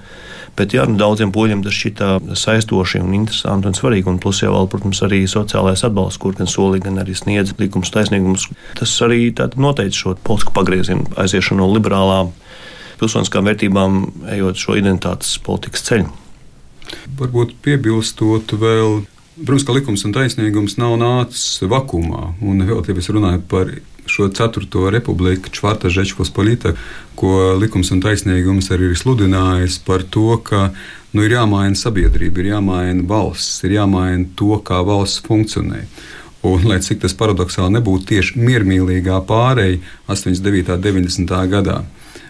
Bet 0.57 0.73
jā, 0.75 0.83
nu, 0.89 0.97
daudziem 0.99 1.31
poļiem 1.31 1.61
tas 1.63 1.75
šķita 1.77 2.35
saistoši 2.35 2.99
un 3.03 3.13
interesanti 3.15 3.69
un 3.69 3.77
svarīgi. 3.77 4.09
Un 4.11 4.17
plus 4.19 4.41
jau, 4.41 4.51
vēl, 4.55 4.67
protams, 4.71 5.01
arī 5.05 5.21
sociālais 5.29 5.85
atbalsts, 5.87 6.19
kur 6.19 6.35
gan 6.35 6.49
solīja, 6.51 6.87
gan 6.89 6.99
arī 7.03 7.15
sniedz 7.15 7.53
likums 7.61 7.93
taisnīgums. 7.95 8.49
Tas 8.79 8.95
arī 9.05 9.29
noteica 9.55 9.95
šo 9.95 10.15
politisku 10.25 10.55
pagriezienu, 10.57 11.07
aiziešanu 11.21 11.63
no 11.63 11.69
liberālām 11.71 12.33
pilsoniskām 12.99 13.47
vērtībām, 13.47 14.01
ejot 14.35 14.59
šo 14.59 14.75
identitātes 14.75 15.37
politikas 15.45 15.85
ceļu. 15.87 16.09
Varbūt 17.21 17.55
piebilstot 17.63 18.57
vēl 18.59 18.99
Protams, 19.39 19.63
ka 19.63 19.71
likums 19.71 20.01
un 20.03 20.11
taisnīgums 20.11 20.75
nav 20.81 20.97
nācis 20.99 21.61
vakumā. 21.71 22.33
Un 22.43 22.59
vēl 22.67 22.81
te 22.83 22.95
es 22.99 23.07
runāju 23.07 23.39
par 23.47 23.71
šo 24.09 24.29
ceturto 24.35 24.89
republiku, 24.93 25.51
Čvarta 25.53 25.91
Žečpospolita, 25.93 26.73
ko 27.19 27.53
likums 27.59 27.91
un 27.93 28.01
taisnīgums 28.03 28.71
arī 28.73 28.91
ir 28.91 28.99
sludinājis 28.99 29.79
par 29.85 30.03
to, 30.03 30.37
ka 30.43 30.69
nu, 31.13 31.23
ir 31.25 31.35
jāmaina 31.37 31.77
sabiedrība, 31.77 32.41
ir 32.41 32.53
jāmaina 32.55 33.05
valsts, 33.09 33.61
ir 33.67 33.77
jāmaina 33.77 34.25
to, 34.39 34.57
kā 34.65 34.81
valsts 34.85 35.23
funkcionē. 35.27 35.85
Un, 36.49 36.63
lai 36.63 36.79
cik 36.79 37.01
tas 37.03 37.15
paradoxāli 37.19 37.75
nebūtu, 37.75 38.07
tieši 38.13 38.39
miermīlīgā 38.39 39.17
pārēja 39.27 39.81
89. 40.07 40.77
un 40.77 40.85
90. 40.85 41.39
gadā 41.51 41.81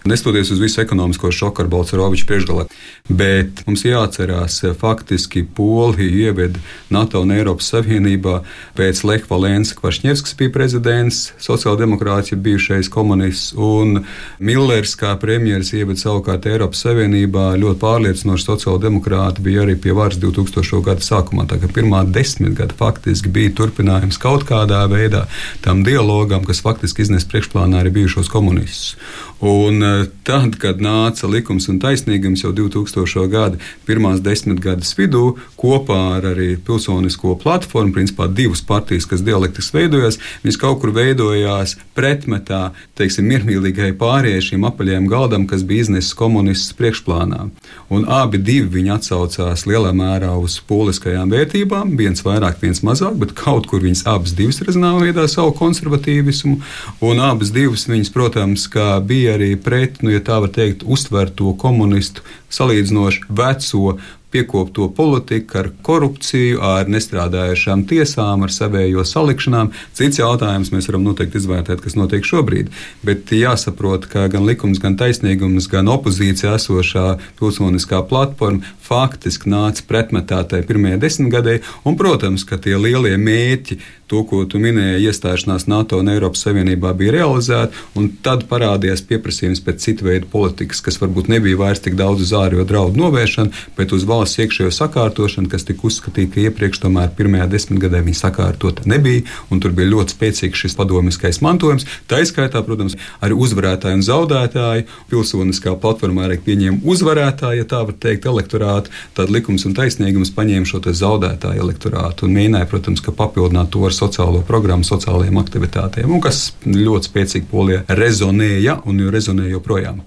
nestoties 0.10 0.52
uz 0.52 0.60
visu 0.60 0.82
ekonomisko 0.82 1.32
šoku 1.32 1.64
ar 1.64 1.70
Bolsonaroviču 1.72 2.28
priekšgalā. 2.30 2.66
Bet 3.10 3.64
mums 3.68 3.86
jāatcerās, 3.86 4.60
faktiski 4.80 5.46
Polija 5.56 6.30
ieveda 6.30 6.60
NATO 6.90 7.22
un 7.24 7.34
Eiropas 7.34 7.70
Savienībā 7.74 8.40
pēc 8.78 9.04
Leha 9.08 9.30
Valensa 9.30 9.78
Kvašņevskis 9.78 10.36
bija 10.40 10.54
prezidents, 10.54 11.22
sociāldemokrāts 11.42 12.34
ir 12.34 12.42
bijušais 12.46 12.90
komunists, 12.94 13.54
un 13.58 14.04
Millers 14.40 14.96
kā 15.00 15.16
premjeras 15.22 15.72
ieveda 15.74 16.02
savukārt 16.02 16.48
Eiropas 16.50 16.84
Savienībā 16.86 17.52
ļoti 17.62 17.82
pārliecinoši 17.84 18.48
sociāldemokrāti 18.50 19.46
bija 19.46 19.66
arī 19.66 19.78
pie 19.80 19.96
varas 19.98 20.20
2000. 20.22 20.84
gada 20.86 21.06
sākumā. 21.06 21.48
Tā 21.50 21.60
kā 21.62 21.72
pirmā 21.74 22.04
desmitgada 22.10 22.76
faktiski 22.78 23.32
bija 23.34 23.54
turpinājums 23.62 24.22
kaut 24.22 24.46
kādā 24.50 24.84
veidā 24.92 25.26
tam 25.66 25.84
dialogam, 25.88 26.46
kas 26.48 26.64
faktiski 26.66 27.06
iznes 27.06 27.28
priekšplānā 27.30 27.84
arī 27.84 27.94
bijušos 28.00 28.32
komunistus. 28.32 28.96
Un 29.40 29.84
eh, 29.84 30.08
tad, 30.28 30.58
kad 30.60 30.82
nāca 30.84 31.28
likums 31.32 31.70
un 31.72 31.78
taisnīgums 31.80 32.44
jau 32.44 32.52
2000. 32.56 33.24
gada 33.32 33.60
pirmās 33.88 34.20
desmitgades 34.20 34.92
vidū, 34.98 35.38
kopā 35.60 36.00
ar 36.18 36.28
arī 36.34 36.50
pilsonisko 36.60 37.38
platformu, 37.40 37.94
principā 37.96 38.28
divas 38.28 38.60
partijas, 38.60 39.08
kas 39.08 39.24
dialektiski 39.24 39.78
veidojās, 39.78 40.20
viņas 40.44 40.60
kaut 40.60 40.82
kur 40.82 40.92
veidojās 40.96 41.78
pretmetā, 41.96 42.74
teiksim, 43.00 43.30
miermīlīgai 43.32 43.94
pārējai 44.00 44.44
šim 44.50 44.68
apaļajam 44.68 45.08
galdam, 45.08 45.48
kas 45.48 45.64
bija 45.64 45.88
iznesis 45.88 46.18
komunistus 46.20 46.76
priekšplānā. 46.76 47.48
Un 47.96 48.06
abi 48.12 48.42
divi 48.44 48.68
viņi 48.76 48.94
atsaucās 48.98 49.64
lielā 49.70 49.94
mērā 49.96 50.34
uz 50.36 50.60
poliskajām 50.68 51.32
vērtībām, 51.32 51.96
viens 52.00 52.26
vairāk, 52.28 52.60
viens 52.60 52.84
mazāk, 52.84 53.16
bet 53.24 53.34
kaut 53.40 53.72
kur 53.72 53.88
viņas 53.88 54.04
abas 54.12 54.36
divas 54.36 54.60
rezināja 54.68 55.08
veidā 55.08 55.28
savu 55.32 55.56
konservatīvismu, 55.64 56.60
un 57.08 57.24
abas 57.24 57.56
divas 57.56 57.88
viņas, 57.88 58.12
protams, 58.14 58.68
bija 59.08 59.29
bija 59.30 59.38
arī 59.38 59.56
pret, 59.62 60.02
nu, 60.02 60.12
ja 60.12 60.20
tā 60.20 60.40
var 60.42 60.50
teikt, 60.50 60.84
uztverto 60.86 61.54
komunistu 61.58 62.22
salīdzinoši 62.50 63.30
veco 63.30 64.00
piekopto 64.30 64.92
politiku, 64.94 65.58
ar 65.58 65.70
korupciju, 65.82 66.60
ar 66.62 66.90
nestrādājušām 66.90 67.88
tiesām, 67.90 68.44
ar 68.46 68.54
savējo 68.54 69.02
salikšanām. 69.02 69.72
Cits 69.98 70.20
jautājums 70.22 70.70
mēs 70.70 70.86
varam 70.90 71.08
noteikti 71.08 71.42
izvērtēt, 71.42 71.82
kas 71.82 71.98
notiek 71.98 72.26
šobrīd. 72.26 72.70
Bet 73.06 73.34
jāsaprot, 73.34 74.06
ka 74.10 74.28
gan 74.30 74.46
likums, 74.46 74.78
gan 74.82 75.00
taisnīgums, 75.02 75.70
gan 75.72 75.90
opozīcija 75.90 76.60
esošā 76.60 77.08
pilsoniskā 77.42 78.04
platforma 78.10 78.62
faktiski 78.86 79.50
nāca 79.50 79.86
pretmetā 79.90 80.44
tai 80.46 80.62
pirmajai 80.62 81.02
desmitgadē. 81.02 81.60
Un, 81.90 81.98
protams, 81.98 82.46
ka 82.46 82.62
tie 82.62 82.78
lielie 82.78 83.18
mērķi, 83.18 83.82
to, 84.10 84.24
ko 84.28 84.42
tu 84.50 84.60
minēji, 84.62 85.06
iestāšanās 85.10 85.68
NATO 85.70 86.00
un 86.02 86.10
Eiropas 86.12 86.44
Savienībā 86.46 86.94
bija 86.98 87.14
realizēti, 87.20 87.78
un 88.00 88.10
tad 88.26 88.46
parādījās 88.50 89.04
pieprasījums 89.10 89.62
pēc 89.66 89.84
citu 89.86 90.08
veidu 90.08 90.30
politikas, 90.32 90.82
kas 90.86 90.98
varbūt 91.02 91.30
nebija 91.32 91.60
vairs 91.60 91.84
tik 91.86 91.98
daudz 92.00 92.26
uz 92.26 92.34
ārējo 92.38 92.66
draudu 92.70 93.00
novēršanu, 93.00 93.54
bet 93.78 93.94
uz 93.96 94.06
valsts 94.10 94.42
iekšējo 94.44 94.72
sakārtošanu, 94.76 95.50
kas 95.52 95.68
tika 95.68 95.86
uzskatīta, 95.90 96.34
ka 96.34 96.46
iepriekš 96.48 96.82
tomēr 96.86 97.14
pirmajā 97.18 97.50
desmitgadē 97.54 98.02
viņa 98.06 98.22
sakārtota 98.24 98.88
nebija, 98.90 99.26
un 99.54 99.62
tur 99.62 99.76
bija 99.78 99.92
ļoti 99.94 100.16
spēcīgs 100.16 100.66
šis 100.66 100.78
padomiskais 100.80 101.42
mantojums. 101.46 101.86
Tā 102.10 102.22
izskaitā, 102.24 102.64
protams, 102.66 102.98
arī 103.22 103.38
uzvarētāju 103.38 104.00
un 104.00 104.06
zaudētāju 104.06 104.88
pilsoniskā 105.12 105.76
platformā 105.82 106.26
arī 106.28 106.40
pieņēma 106.46 106.82
uzvarētāju, 106.90 107.62
ja 107.62 107.70
tā 107.70 107.84
var 107.86 107.98
teikt, 108.02 108.28
elektorātu, 108.30 108.94
tad 109.18 109.32
likums 109.34 109.66
un 109.70 109.76
taisnīgums 109.78 110.34
paņēma 110.36 110.70
šo 110.70 110.82
zaudētāju 110.82 111.62
elektorātu 111.64 112.26
un 112.28 112.36
mēģināja, 112.38 112.70
protams, 112.72 113.04
papildināt 113.20 113.72
to 113.74 113.84
ar 113.86 113.96
sociālo 114.00 114.44
programmu, 114.48 114.88
sociālajiem 114.88 115.42
aktivitātēm, 115.42 116.14
un 116.16 116.24
kas 116.24 116.50
ļoti 116.66 117.12
spēcīgi 117.12 117.50
polijā 117.52 117.84
rezonēja 118.00 118.80
un 118.90 119.04
rezonē 119.14 119.50
joprojām. 119.52 120.02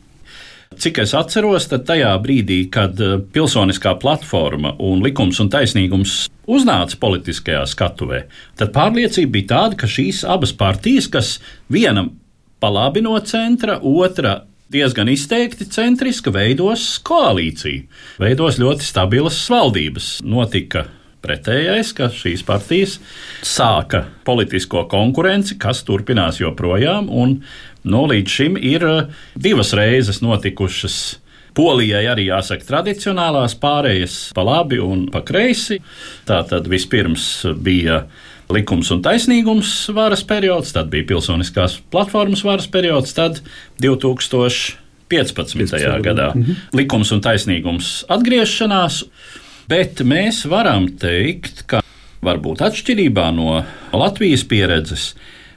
Cik 0.78 1.02
es 1.02 1.12
atceros, 1.16 1.66
tad 1.68 1.84
tajā 1.88 2.12
brīdī, 2.24 2.62
kad 2.72 3.00
eh, 3.00 3.18
pilsoniskā 3.34 3.94
platforma 4.00 4.72
un 4.82 5.02
likums 5.04 5.40
un 5.42 5.50
taisnīgums 5.52 6.14
uznāca 6.48 6.98
politiskajā 7.02 7.64
skatuvē, 7.68 8.22
tad 8.58 8.72
pārliecība 8.74 9.36
bija 9.36 9.50
tāda, 9.52 9.78
ka 9.82 9.90
šīs 9.90 10.22
abas 10.28 10.54
partijas, 10.56 11.10
kas 11.12 11.36
viena 11.72 12.06
pa 12.62 12.70
labi 12.72 13.02
no 13.04 13.18
centra, 13.26 13.78
otra 13.82 14.42
diezgan 14.72 15.10
izteikti 15.12 15.68
centriska, 15.68 16.32
veidos 16.32 16.96
koalīciju, 17.04 17.84
veidos 18.22 18.58
ļoti 18.62 18.86
stabilas 18.86 19.42
valdības. 19.52 20.12
Notika 20.24 20.86
pretējais, 21.22 21.92
ka 21.96 22.10
šīs 22.12 22.44
partijas 22.46 22.98
sāka 23.46 24.04
politisko 24.26 24.84
konkurenci, 24.90 25.58
kas 25.62 25.84
turpinās 25.86 26.40
joprojām, 26.42 27.08
un 27.08 27.40
nu, 27.82 28.04
līdz 28.10 28.36
šim 28.36 28.58
ir 28.58 28.86
eh, 28.88 29.24
divas 29.34 29.74
reizes 29.78 30.22
notikušas. 30.24 31.00
Polijai 31.52 32.06
arī 32.08 32.30
jāsaka 32.30 32.64
tradicionālās 32.64 33.52
pārējas 33.60 34.14
pa 34.32 34.44
labi 34.46 34.78
un 34.80 35.04
pa 35.12 35.20
kreisi. 35.20 35.82
Tā 36.24 36.38
tad 36.48 36.70
vispirms 36.72 37.26
bija 37.60 38.06
likums 38.52 38.88
un 38.94 39.02
taisnīgums 39.04 39.74
varas 39.92 40.24
periods, 40.24 40.72
tad 40.72 40.88
bija 40.92 41.10
pilsoniskās 41.12 41.76
platformas 41.92 42.44
varas 42.46 42.70
periods, 42.72 43.12
tad 43.16 43.42
2015. 43.84 44.80
15. 45.12 45.76
gadā 46.00 46.30
mhm. 46.32 46.70
likums 46.72 47.10
un 47.12 47.20
taisnīgums 47.20 47.88
atgriešanās. 48.08 49.02
Bet 49.72 50.02
mēs 50.04 50.42
varam 50.52 50.84
teikt, 51.00 51.62
ka 51.64 51.78
varbūt 52.20 52.60
atšķirībā 52.66 53.30
no 53.32 53.62
Latvijas 53.96 54.42
pieredzes, 54.44 55.04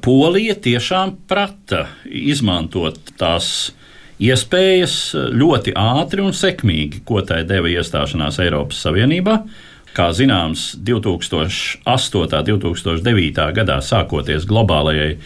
Polija 0.05 0.53
tiešām 0.55 1.12
prata 1.27 1.81
izmantot 2.07 3.12
tās 3.19 3.74
iespējas 4.24 4.95
ļoti 5.36 5.74
ātri 5.75 6.24
un 6.24 6.31
sekmīgi, 6.31 7.01
ko 7.03 7.25
tai 7.27 7.41
deva 7.50 7.67
iestāšanās 7.74 8.39
Eiropas 8.45 8.79
Savienībā. 8.86 9.36
Kā 9.98 10.07
zināms, 10.15 10.69
2008. 10.79 12.55
un 12.55 12.63
2009. 12.63 13.50
gadā 13.60 13.81
sākoties 13.84 14.48
globālajai 14.48 15.17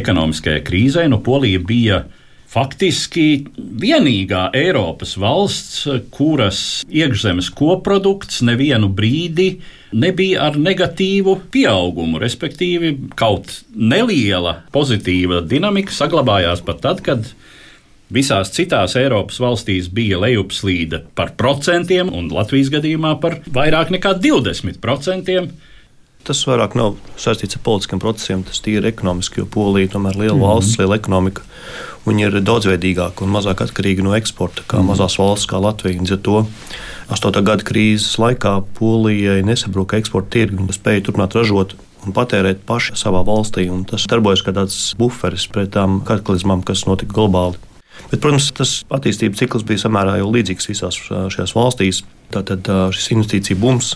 ekonomiskajai 0.00 0.64
krīzei, 0.64 1.08
nu, 1.12 1.20
Polija 1.20 1.60
bija 1.60 2.00
faktiski 2.48 3.26
vienīgā 3.56 4.48
Eiropas 4.56 5.16
valsts, 5.20 5.82
kuras 6.14 6.60
iekšzemes 6.88 7.50
koprodukts 7.56 8.40
nevienu 8.46 8.88
brīdi 8.88 9.58
nebija 9.92 10.48
ar 10.48 10.56
negatīvu 10.60 11.36
pieaugumu. 11.52 12.20
Respektīvi, 12.22 12.94
kaut 13.18 13.52
neliela 13.74 14.62
pozitīva 14.72 15.42
dinamika 15.44 15.94
saglabājās 15.94 16.64
pat 16.64 16.82
tad, 16.84 17.04
kad 17.04 17.28
Visās 18.08 18.48
citās 18.56 18.94
Eiropas 18.96 19.36
valstīs 19.36 19.90
bija 19.92 20.16
lejupslīde 20.22 21.02
par 21.18 21.34
procentiem, 21.36 22.08
un 22.08 22.30
Latvijas 22.32 22.70
gadījumā 22.72 23.18
par 23.20 23.36
vairāk 23.52 23.92
nekā 23.92 24.14
20%. 24.24 25.34
Tas 26.24 26.40
vairāk 26.48 26.72
nav 26.76 26.96
saistīts 27.20 27.58
ar 27.58 27.62
politiskiem 27.66 28.00
procesiem, 28.00 28.46
tas 28.48 28.62
ir 28.68 28.88
ekonomiski, 28.88 29.42
jo 29.42 29.50
Polija 29.52 29.92
tomēr 29.92 30.16
ir 30.16 30.22
liela 30.24 30.38
mm. 30.38 30.46
valsts, 30.46 30.80
liela 30.80 30.96
ekonomika. 30.96 31.44
Viņi 32.08 32.24
ir 32.24 32.36
daudzveidīgāki 32.40 33.24
un 33.26 33.32
mazāk 33.34 33.60
atkarīgi 33.66 34.04
no 34.06 34.14
eksporta, 34.16 34.64
kā 34.68 34.78
mm. 34.80 34.88
mazās 34.92 35.18
valsts, 35.20 35.48
kā 35.50 35.60
Latvija. 35.60 36.00
Līdz 36.00 36.14
ar 36.16 36.22
to 36.24 36.38
8. 37.12 37.42
gada 37.44 37.66
krīzes 37.68 38.16
laikā 38.20 38.54
Polijai 38.78 39.42
nesabruka 39.44 40.00
eksporta 40.00 40.38
tirgi 40.38 40.62
un 40.62 40.72
spēja 40.72 41.04
turpināt 41.04 41.36
ražot 41.36 41.76
un 42.06 42.14
patērēt 42.16 42.62
paši 42.68 42.96
savā 42.96 43.20
valstī. 43.26 43.66
Tas 43.90 44.06
darbojas 44.08 44.44
kā 44.46 44.54
tāds 44.56 44.78
buferis 44.98 45.48
pret 45.52 45.74
tām 45.76 46.00
kataklizmām, 46.08 46.64
kas 46.64 46.86
notika 46.88 47.16
globāli. 47.18 47.60
Bet, 48.08 48.22
protams, 48.22 48.48
tas 48.56 48.72
attīstības 48.94 49.42
cikls 49.42 49.66
bija 49.68 49.82
samērā 49.82 50.16
līdzīgs 50.22 50.70
visās 50.70 50.96
šajās 51.04 51.52
valstīs. 51.56 52.02
Tātad 52.32 52.68
šis 52.94 53.10
investīcija 53.16 53.58
bums, 53.60 53.94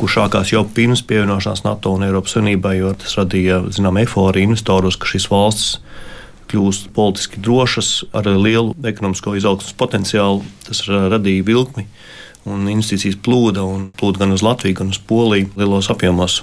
kurš 0.00 0.18
sākās 0.18 0.52
jau 0.52 0.64
pirms 0.74 1.04
pievienošanās 1.06 1.64
NATO 1.64 1.94
un 1.96 2.04
Eiropas 2.04 2.36
Savienībai, 2.36 2.76
jo 2.80 2.92
tas 2.98 3.16
radīja 3.20 3.62
zinām 3.72 4.00
eforiju 4.02 4.50
investorus, 4.50 4.98
ka 5.00 5.08
šīs 5.08 5.30
valstis 5.32 5.78
kļūst 6.48 6.90
politiski 6.96 7.40
drošas, 7.44 7.90
ar 8.16 8.28
lielu 8.28 8.74
ekonomisko 8.88 9.36
izaugsmas 9.38 9.76
potenciālu. 9.78 10.42
Tas 10.66 10.84
radīja 10.88 11.46
vilkli 11.46 11.86
un 12.48 12.68
investīcijas 12.70 13.18
plūda, 13.24 13.64
un 13.64 13.90
plūda 13.98 14.24
gan 14.24 14.36
uz 14.36 14.44
Latviju, 14.46 14.80
gan 14.80 14.94
uz 14.94 15.00
Poliju 15.00 15.50
lielos 15.58 15.90
apjomos. 15.92 16.40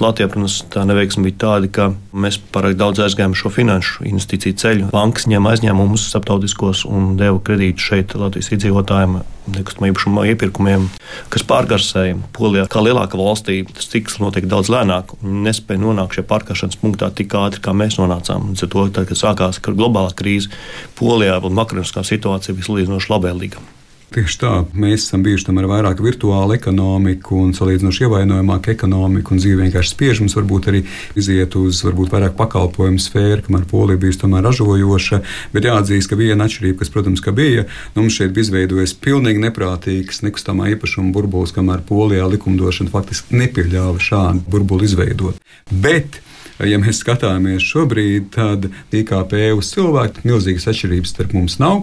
Latvijā, 0.00 0.28
protams, 0.32 0.58
tā 0.72 0.84
neveiksme 0.88 1.24
bija 1.26 1.38
tāda, 1.44 1.70
ka 1.72 1.86
mēs 2.16 2.38
pārāk 2.52 2.76
daudz 2.78 3.00
aizgājām 3.04 3.36
šo 3.38 3.52
finanšu 3.54 4.06
investīciju 4.10 4.58
ceļu. 4.62 4.88
Bankas 4.92 5.28
ņem 5.30 5.48
aizņēmumus 5.52 6.08
starptautiskos 6.10 6.84
un 6.88 7.14
deva 7.20 7.40
kredītus 7.44 7.86
šeit 7.90 8.16
Latvijas 8.18 8.52
iedzīvotājiem, 8.56 9.20
nekustamā 9.54 9.90
īpašuma 9.92 10.26
iepirkumiem, 10.32 10.88
kas 11.32 11.46
pārgarsēja. 11.46 12.18
Polijā, 12.36 12.66
kā 12.72 12.82
lielākā 12.84 13.20
valstī, 13.20 13.60
tas 13.70 13.88
cikls 13.92 14.18
notiek 14.22 14.48
daudz 14.50 14.72
lēnāk 14.72 15.16
un 15.20 15.40
nespēja 15.46 15.84
nonākt 15.84 16.18
šajā 16.18 16.28
pārkaršanas 16.32 16.80
punktā 16.82 17.12
tik 17.14 17.36
ātri, 17.38 17.62
kā 17.62 17.76
mēs 17.76 18.00
nonācām. 18.00 18.50
Līdz 18.52 18.66
ar 18.66 18.74
to, 18.74 18.88
tad, 18.90 19.08
kad 19.12 19.22
sākās 19.22 19.62
globālā 19.66 20.12
krīze, 20.18 20.52
Polijā 20.98 21.38
un 21.44 21.56
makroekonomiskā 21.56 22.04
situācija 22.06 22.56
bija 22.56 22.70
salīdzinoši 22.70 23.12
labvēlīga. 23.12 23.66
Tieši 24.14 24.38
tā, 24.38 24.50
mēs 24.70 25.08
esam 25.08 25.24
bijuši 25.26 25.48
tam 25.48 25.56
ar 25.58 25.66
vairāk 25.66 25.98
virtuālu 26.04 26.54
ekonomiku 26.54 27.40
un 27.42 27.50
salīdzinoši 27.56 28.04
ievainojamāku 28.06 28.70
ekonomiku, 28.70 29.34
un 29.34 29.40
dzīve 29.42 29.64
vienkārši 29.64 29.90
spiež 29.92 30.20
mums 30.22 30.36
varbūt 30.38 30.68
arī 30.70 30.82
iziet 31.18 31.56
uz 31.58 31.80
varbūt 31.82 32.12
vairāk 32.14 32.36
pakalpojumu 32.38 33.02
sfēru, 33.02 33.42
kamēr 33.48 33.64
Polija 33.70 34.00
bijusi 34.04 34.22
tomēr 34.22 34.46
ražojoša. 34.46 35.18
Bet 35.56 35.66
jāatzīst, 35.66 36.10
ka 36.12 36.20
viena 36.20 36.46
atšķirība, 36.46 36.78
kas, 36.84 36.92
protams, 36.94 37.24
ka 37.24 37.34
bija, 37.34 37.66
nu, 37.96 38.04
mums 38.04 38.20
šeit 38.20 38.30
bija 38.36 38.46
izveidojies 38.46 38.94
pilnīgi 39.02 39.42
neprātīgs 39.42 40.22
nekustamā 40.22 40.70
īpašuma 40.76 41.10
burbulis, 41.16 41.56
kamēr 41.56 41.82
Polijā 41.90 42.30
likumdošana 42.30 42.94
faktiski 42.94 43.42
nepieļāva 43.42 43.98
šādu 44.06 44.46
burbuli 44.54 44.86
izveidot. 44.86 45.42
Bet 45.66 46.22
ja 46.64 46.78
mēs 46.80 47.02
skatāmies 47.02 47.64
šobrīd, 47.66 48.30
tad 48.36 48.70
IKP 48.94 49.34
uz 49.56 49.72
cilvēku 49.74 50.24
milzīgas 50.24 50.70
atšķirības 50.70 51.12
starp 51.12 51.34
mums 51.36 51.58
nav. 51.60 51.82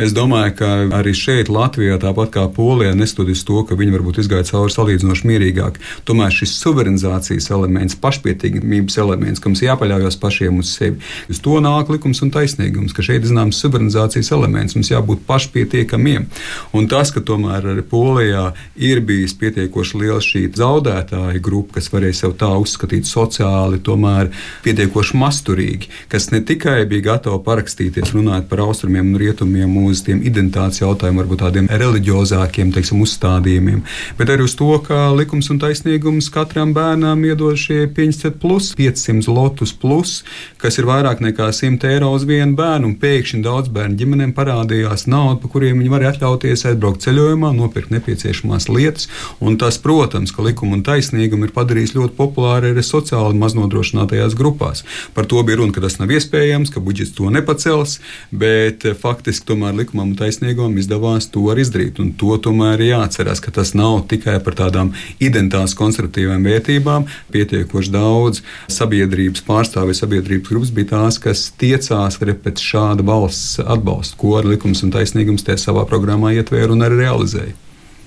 Es 0.00 0.14
domāju, 0.16 0.54
ka 0.60 0.70
arī 1.00 1.12
šeit, 1.16 1.50
Latvijā, 1.52 1.98
tāpat 2.00 2.32
kā 2.34 2.44
Polijā, 2.54 2.94
neskatoties 2.96 3.42
to, 3.48 3.62
ka 3.68 3.76
viņi 3.78 3.94
varbūt 3.96 4.20
izgāja 4.22 4.46
cauri 4.52 4.74
salīdzinoši 4.74 5.28
mierīgāk, 5.28 5.80
tomēr 6.08 6.32
šis 6.34 6.54
suverenizācijas 6.62 7.50
elements, 7.54 7.98
pašpietiekamības 8.00 8.98
elements, 9.02 9.42
ka 9.42 9.50
mums 9.50 9.64
jāpaļaujas 9.64 10.18
pašiem 10.20 10.60
uz 10.62 10.72
sevi, 10.78 11.00
uz 11.30 11.42
to 11.44 11.58
nāk 11.64 11.90
likums 11.92 12.22
un 12.24 12.32
taisnīgums, 12.34 12.94
ka 12.96 13.04
šeit 13.04 13.24
ir 13.24 13.30
zināms 13.32 13.60
suverenizācijas 13.62 14.32
elements, 14.36 14.76
mums 14.78 14.92
jābūt 14.92 15.24
pašpietiekamiem. 15.28 16.28
Un 16.76 16.88
tas, 16.90 17.12
ka 17.14 17.22
tomēr 17.24 17.72
arī 17.74 17.84
Polijā 17.90 18.50
ir 18.80 19.02
bijis 19.06 19.34
pietiekoši 19.40 20.00
liela 20.00 20.20
šī 20.24 20.46
zaudētāja 20.56 21.42
grupa, 21.42 21.78
kas 21.78 21.90
varēja 21.92 22.22
sev 22.22 22.36
tā 22.40 22.50
uzskatīt 22.60 23.08
sociāli, 23.08 23.80
tomēr 23.84 24.30
pietiekoši 24.64 25.18
masturīgi, 25.20 25.90
kas 26.12 26.30
ne 26.34 26.42
tikai 26.46 26.84
bija 26.90 27.10
gatavi 27.12 27.42
parakstīties, 27.46 28.14
runāt 28.16 28.48
par 28.50 28.64
austrumiem 28.66 29.12
un 29.12 29.20
rietumiem 29.20 29.69
jautājumiem, 29.70 29.90
uz 29.90 30.02
tiem 30.02 30.20
identitātes 30.22 30.80
jautājumiem, 30.80 31.20
varbūt 31.22 31.40
tādiem 31.42 31.68
reliģiozākiem 31.68 32.72
teiksim, 32.72 33.00
uzstādījumiem, 33.02 33.82
bet 34.18 34.30
arī 34.30 34.44
uz 34.44 34.54
to, 34.54 34.70
ka 34.82 35.12
likums 35.14 35.50
un 35.50 35.58
taisnīgums 35.60 36.30
katram 36.30 36.72
bērnam 36.74 37.22
iedod 37.24 37.56
šie 37.56 37.86
500 37.88 38.38
plus 38.40 38.74
500 38.74 39.28
lotus 39.28 39.72
plus, 39.72 40.24
kas 40.58 40.78
ir 40.78 40.86
vairāk 40.86 41.20
nekā 41.20 41.50
100 41.52 41.86
eiro 41.90 42.12
uz 42.14 42.24
vienu 42.24 42.56
bērnu, 42.56 42.96
pēkšņi 43.00 43.42
daudz 43.42 43.70
bērnu 43.70 43.96
ģimenēm 43.96 44.34
parādījās 44.34 45.06
nauda, 45.06 45.40
pa 45.40 45.48
kuriem 45.48 45.78
viņi 45.80 45.90
var 45.90 46.06
atļauties 46.10 46.66
aizbraukt 46.70 47.04
ceļojumā, 47.04 47.52
nopirkt 47.56 47.90
nepieciešamās 47.94 48.68
lietas, 48.70 49.08
un 49.40 49.58
tas, 49.60 49.78
protams, 49.78 50.32
ka 50.32 50.44
likuma 50.44 50.78
un 50.78 50.84
taisnīguma 50.86 51.48
ir 51.48 51.54
padarījis 51.56 51.96
ļoti 51.96 52.16
populāru 52.18 52.72
arī 52.72 52.84
sociāli 52.84 53.38
maznodrošinātajās 53.40 54.36
grupās. 54.38 54.84
Par 55.14 55.28
to 55.30 55.42
bija 55.46 55.60
runa, 55.60 55.74
ka 55.74 55.84
tas 55.84 55.98
nav 56.00 56.12
iespējams, 56.14 56.72
ka 56.72 56.82
budžets 56.84 57.14
to 57.16 57.30
nepacels, 57.32 57.98
bet 58.30 58.86
faktiski 59.00 59.50
tomēr 59.60 59.76
likumam 59.76 60.12
un 60.12 60.16
taisnīgumam 60.16 60.78
izdevās 60.80 61.28
to 61.32 61.42
arī 61.52 61.64
izdarīt. 61.66 62.00
Un 62.00 62.14
to 62.16 62.36
tomēr 62.40 62.80
ir 62.80 62.94
jāatcerās, 62.94 63.42
ka 63.44 63.52
tas 63.52 63.74
nav 63.76 64.06
tikai 64.08 64.38
par 64.40 64.56
tādām 64.56 64.92
identitātes 65.20 65.76
konservatīvām 65.76 66.46
vērtībām. 66.48 67.04
Pietiekoši 67.34 67.92
daudz 67.92 68.40
sabiedrības 68.72 69.44
pārstāvju, 69.44 69.96
sabiedrības 69.98 70.48
grupas 70.48 70.72
bija 70.72 70.92
tās, 70.94 71.18
kas 71.20 71.50
tiecās 71.60 72.16
arī 72.22 72.36
pēc 72.40 72.62
šāda 72.64 73.04
valsts 73.04 73.60
atbalsta, 73.60 74.16
ko 74.20 74.38
arī 74.38 74.54
likums 74.54 74.80
un 74.86 74.94
taisnīgums 74.94 75.44
te 75.44 75.58
savā 75.60 75.84
programmā 75.88 76.32
ietvēra 76.38 76.72
un 76.72 76.86
arī 76.86 77.02
realizēja. 77.04 77.56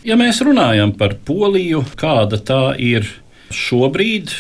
Ja 0.04 0.18
mēs 0.20 0.42
runājam 0.44 0.96
par 0.98 1.16
Poliju, 1.24 1.84
kāda 2.00 2.42
tā 2.42 2.64
ir 2.82 3.06
šobrīd, 3.54 4.34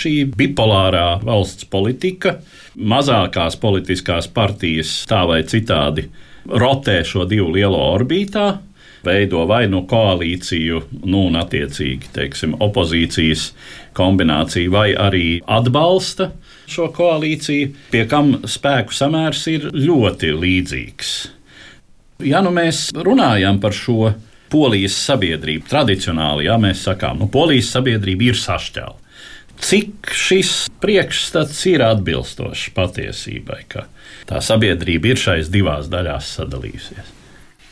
šī 0.00 0.26
bipolārā 0.34 1.20
valsts 1.22 1.68
politika, 1.70 2.40
mazākās 2.74 3.56
politiskās 3.60 4.28
partijas 4.32 4.92
tā 5.08 5.22
vai 5.28 5.40
citādi 5.48 6.08
rotē 6.50 7.00
šo 7.06 7.26
divu 7.28 7.50
lielo 7.54 7.80
orbītā, 7.94 8.46
veido 9.06 9.46
vai 9.48 9.64
nu 9.70 9.84
koalīciju, 9.88 10.82
nu, 11.06 11.26
un 11.30 11.38
attiecīgi 11.40 12.12
teiksim, 12.14 12.56
opozīcijas 12.60 13.50
kombināciju, 13.96 14.72
vai 14.74 14.90
arī 14.92 15.40
atbalsta 15.48 16.30
šo 16.70 16.90
koalīciju, 16.94 17.74
pie 17.90 18.04
kam 18.10 18.36
spēku 18.46 18.94
samērs 18.94 19.46
ir 19.50 19.70
ļoti 19.74 20.34
līdzīgs. 20.36 21.14
Ja 22.28 22.42
nu 22.44 22.52
mēs 22.52 22.90
runājam 22.92 23.58
par 23.62 23.72
šo 23.72 24.12
polijas 24.52 24.98
sabiedrību, 25.06 25.64
tradicionāli, 25.70 26.50
ja 26.50 26.58
mēs 26.60 26.84
sakām, 26.84 27.22
nu, 27.22 27.30
polijas 27.32 27.70
sabiedrība 27.72 28.32
ir 28.32 28.38
sašķelta 28.38 29.00
cik 29.60 30.12
šis 30.16 30.52
priekšstats 30.80 31.60
ir 31.70 31.84
atbilstošs 31.84 32.70
patiesībai, 32.76 33.60
ka 33.68 33.86
tā 34.28 34.42
sabiedrība 34.44 35.14
ir 35.14 35.20
šais 35.20 35.52
divās 35.52 35.88
daļās 35.92 36.34
sadalījusies. 36.40 37.19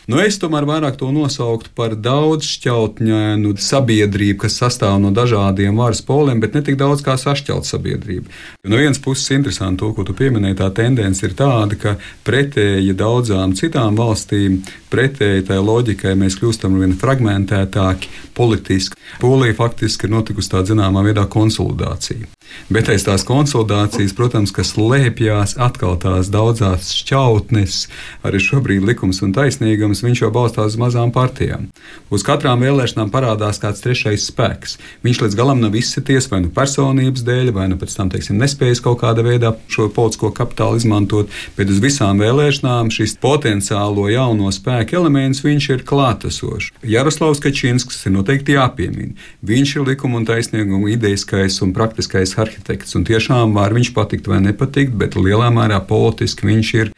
Nu, 0.08 0.16
es 0.24 0.38
tomēr 0.40 0.64
vairāk 0.64 0.94
to 0.96 1.10
nosauktu 1.12 1.68
par 1.76 1.92
daudzšķautņainu 2.00 3.50
sabiedrību, 3.60 4.38
kas 4.40 4.54
sastāv 4.56 4.94
no 5.02 5.10
dažādiem 5.12 5.76
varas 5.76 6.00
poliem, 6.00 6.40
bet 6.40 6.54
ne 6.56 6.62
tik 6.64 6.78
daudz 6.80 7.02
kā 7.04 7.18
sašķelta 7.20 7.68
sabiedrība. 7.68 8.32
Jo 8.64 8.72
no 8.72 8.80
vienas 8.80 9.02
puses, 9.04 9.28
interesanti 9.36 9.82
to, 9.82 9.90
ko 9.92 10.06
tu 10.08 10.16
pieminēji, 10.16 10.56
tā 10.62 10.70
tendence 10.78 11.20
ir 11.28 11.36
tāda, 11.36 11.76
ka 11.76 11.92
pretēji 12.24 12.96
daudzām 12.96 13.52
citām 13.58 14.00
valstīm, 14.00 14.62
pretēji 14.88 15.44
tai 15.50 15.60
loģikai, 15.60 16.16
mēs 16.16 16.38
kļūstam 16.40 16.80
vien 16.80 16.96
fragmentētāki 16.96 18.08
politiski. 18.38 18.96
Polija 19.20 19.60
faktiski 19.60 20.08
ir 20.08 20.16
notikusi 20.16 20.54
tā 20.54 20.64
zināmā 20.64 21.04
veidā 21.04 21.26
konsolidācija. 21.28 22.32
Bet 22.72 22.88
aiz 22.92 23.04
tās 23.04 23.24
konsolidācijas, 23.28 24.14
protams, 24.16 24.52
kas 24.56 24.72
slēpjas 24.72 25.56
atkal 25.60 25.98
tās 26.00 26.30
daudzās 26.32 26.92
šķautnes, 26.96 27.78
arī 28.24 28.40
šobrīd 28.40 28.86
likums 28.88 29.20
un 29.26 29.34
taisnīgums, 29.36 29.97
viņš 30.04 30.22
jau 30.24 30.30
balstās 30.34 30.74
uz 30.74 30.78
mazām 30.80 31.12
partijām. 31.14 31.68
Uz 32.12 32.24
katrām 32.26 32.62
vēlēšanām 32.64 33.10
parādās 33.12 33.60
kāds 33.62 33.82
trešais 33.84 34.28
spēks. 34.30 34.76
Viņš 35.04 35.22
līdz 35.24 35.36
galam 35.38 35.62
nav 35.62 35.76
izsities 35.78 36.28
vai 36.30 36.42
nu 36.44 36.52
personības 36.54 37.24
dēļ, 37.26 37.52
vai 37.56 37.68
nu 37.72 37.78
pēc 37.80 37.96
tam, 37.98 38.10
teiksim, 38.12 38.38
nespējas 38.40 38.82
kaut 38.84 39.00
kādā 39.02 39.24
veidā 39.26 39.54
šo 39.72 39.88
politisko 39.94 40.30
kapitālu 40.36 40.80
izmantot, 40.80 41.32
bet 41.56 41.72
uz 41.72 41.82
visām 41.84 42.22
vēlēšanām 42.22 42.92
šis 42.94 43.16
potenciālo 43.22 44.08
jauno 44.12 44.52
spēku 44.54 44.98
elements 45.00 45.44
viņš 45.44 45.70
ir 45.76 45.84
klātesošs. 45.88 46.72
Jaroslavs 46.88 47.42
Kačinskis 47.44 48.06
ir 48.08 48.16
noteikti 48.16 48.56
jāpiemina. 48.56 49.14
Viņš 49.46 49.76
ir 49.76 49.86
likuma 49.92 50.20
un 50.20 50.26
taisnīguma 50.28 50.92
ideiskais 50.94 51.60
un 51.64 51.74
praktiskais 51.76 52.36
arhitekts. 52.40 52.96
Un 52.98 53.06
tiešām 53.08 53.54
var 53.56 53.76
viņš 53.76 53.92
patikt 53.96 54.28
vai 54.30 54.40
nepatikt, 54.44 54.96
bet 54.98 55.18
lielā 55.18 55.50
mērā 55.54 55.80
politiski 55.88 56.48
viņš 56.48 56.74
ir. 56.82 56.92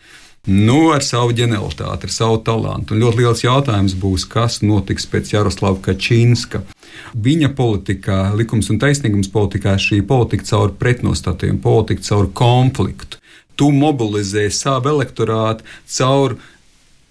Nu, 0.48 0.88
ar 0.94 1.02
savu 1.04 1.34
ģenialitāti, 1.36 2.08
ar 2.08 2.12
savu 2.14 2.38
talantu. 2.40 2.94
Un 2.94 3.02
ļoti 3.02 3.20
liels 3.20 3.42
jautājums 3.44 3.92
būs, 4.00 4.24
kas 4.24 4.62
notiks 4.64 5.04
pēc 5.12 5.34
Jaroslava 5.34 5.76
Kačinska. 5.84 6.62
Viņa 7.12 7.50
politikā, 7.58 8.22
likums 8.38 8.70
un 8.72 8.78
taisnīgums 8.80 9.28
politikā, 9.34 9.76
šī 9.76 10.00
politika 10.08 10.48
caur 10.48 10.72
pretnostatiem, 10.80 11.60
politika 11.60 12.06
caur 12.08 12.30
konfliktu. 12.32 13.20
Tu 13.52 13.68
mobilizē 13.68 14.46
savu 14.48 14.88
elektorātu 14.94 15.68
caur 15.84 16.38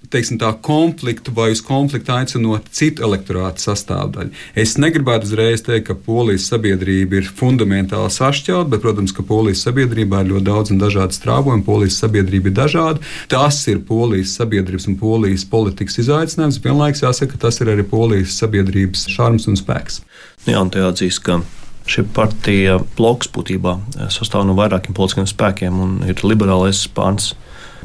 teiksim, 0.07 0.39
tā, 0.41 0.49
konfliktu 0.65 1.33
vai 1.35 1.49
uz 1.53 1.62
konfliktu 1.65 2.13
aicinot 2.15 2.69
citu 2.75 3.03
elektorātu 3.05 3.62
sastāvdaļu. 3.62 4.31
Es 4.57 4.77
negribētu 4.81 5.27
uzreiz 5.27 5.63
teikt, 5.65 5.89
ka 5.89 5.97
polijas 6.05 6.47
sabiedrība 6.49 7.19
ir 7.19 7.29
fundamentāli 7.41 8.09
sašķelta, 8.15 8.69
bet, 8.71 8.83
protams, 8.85 9.13
ka 9.15 9.25
polijas 9.27 9.65
sabiedrībā 9.67 10.23
ir 10.23 10.31
ļoti 10.33 10.47
daudz 10.47 10.73
un 10.73 10.81
dažādi 10.81 11.17
strāvojumi. 11.19 11.65
Polijas 11.67 11.99
sabiedrība 12.01 12.49
ir 12.49 12.57
dažāda. 12.62 13.03
Tas 13.31 13.59
ir 13.69 13.83
polijas 13.85 14.33
sabiedrības 14.39 14.89
un 14.89 14.97
polijas 15.01 15.45
politikas 15.49 15.99
izaicinājums. 16.01 16.62
Vienlaikus 16.63 17.05
jāsaka, 17.05 17.35
ka 17.35 17.45
tas 17.47 17.62
ir 17.62 17.73
arī 17.75 17.85
polijas 17.88 18.39
sabiedrības 18.39 19.05
šarms 19.13 19.49
un 19.51 19.59
spēks. 19.59 20.01
Jā, 20.47 20.57
un 20.63 20.71
te 20.73 20.81
atzīst, 20.81 21.21
ka 21.27 21.41
šī 21.89 22.05
partija 22.15 22.79
bloks 22.97 23.29
būtībā 23.33 23.75
sastāv 24.13 24.45
no 24.47 24.55
vairākiem 24.57 24.95
politiskiem 24.97 25.29
spēkiem 25.29 25.79
un 25.83 25.95
ir 26.07 26.21
liberālais 26.25 26.85
spārns 26.85 27.33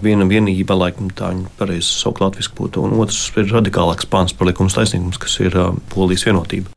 Viena 0.02 0.26
vienība, 0.26 0.76
laikam 0.78 1.10
tā 1.14 1.30
viņa 1.30 1.52
pareizi 1.58 1.86
saukt 1.86 2.22
latviešu 2.24 2.54
būtu, 2.58 2.82
un 2.86 2.96
otrs 3.02 3.28
ir 3.38 3.50
radikālāks 3.52 4.08
pāns 4.10 4.34
par 4.34 4.50
likums 4.50 4.74
taisnīgums, 4.74 5.20
kas 5.22 5.38
ir 5.44 5.54
uh, 5.54 5.70
polijas 5.94 6.26
vienotība. 6.26 6.72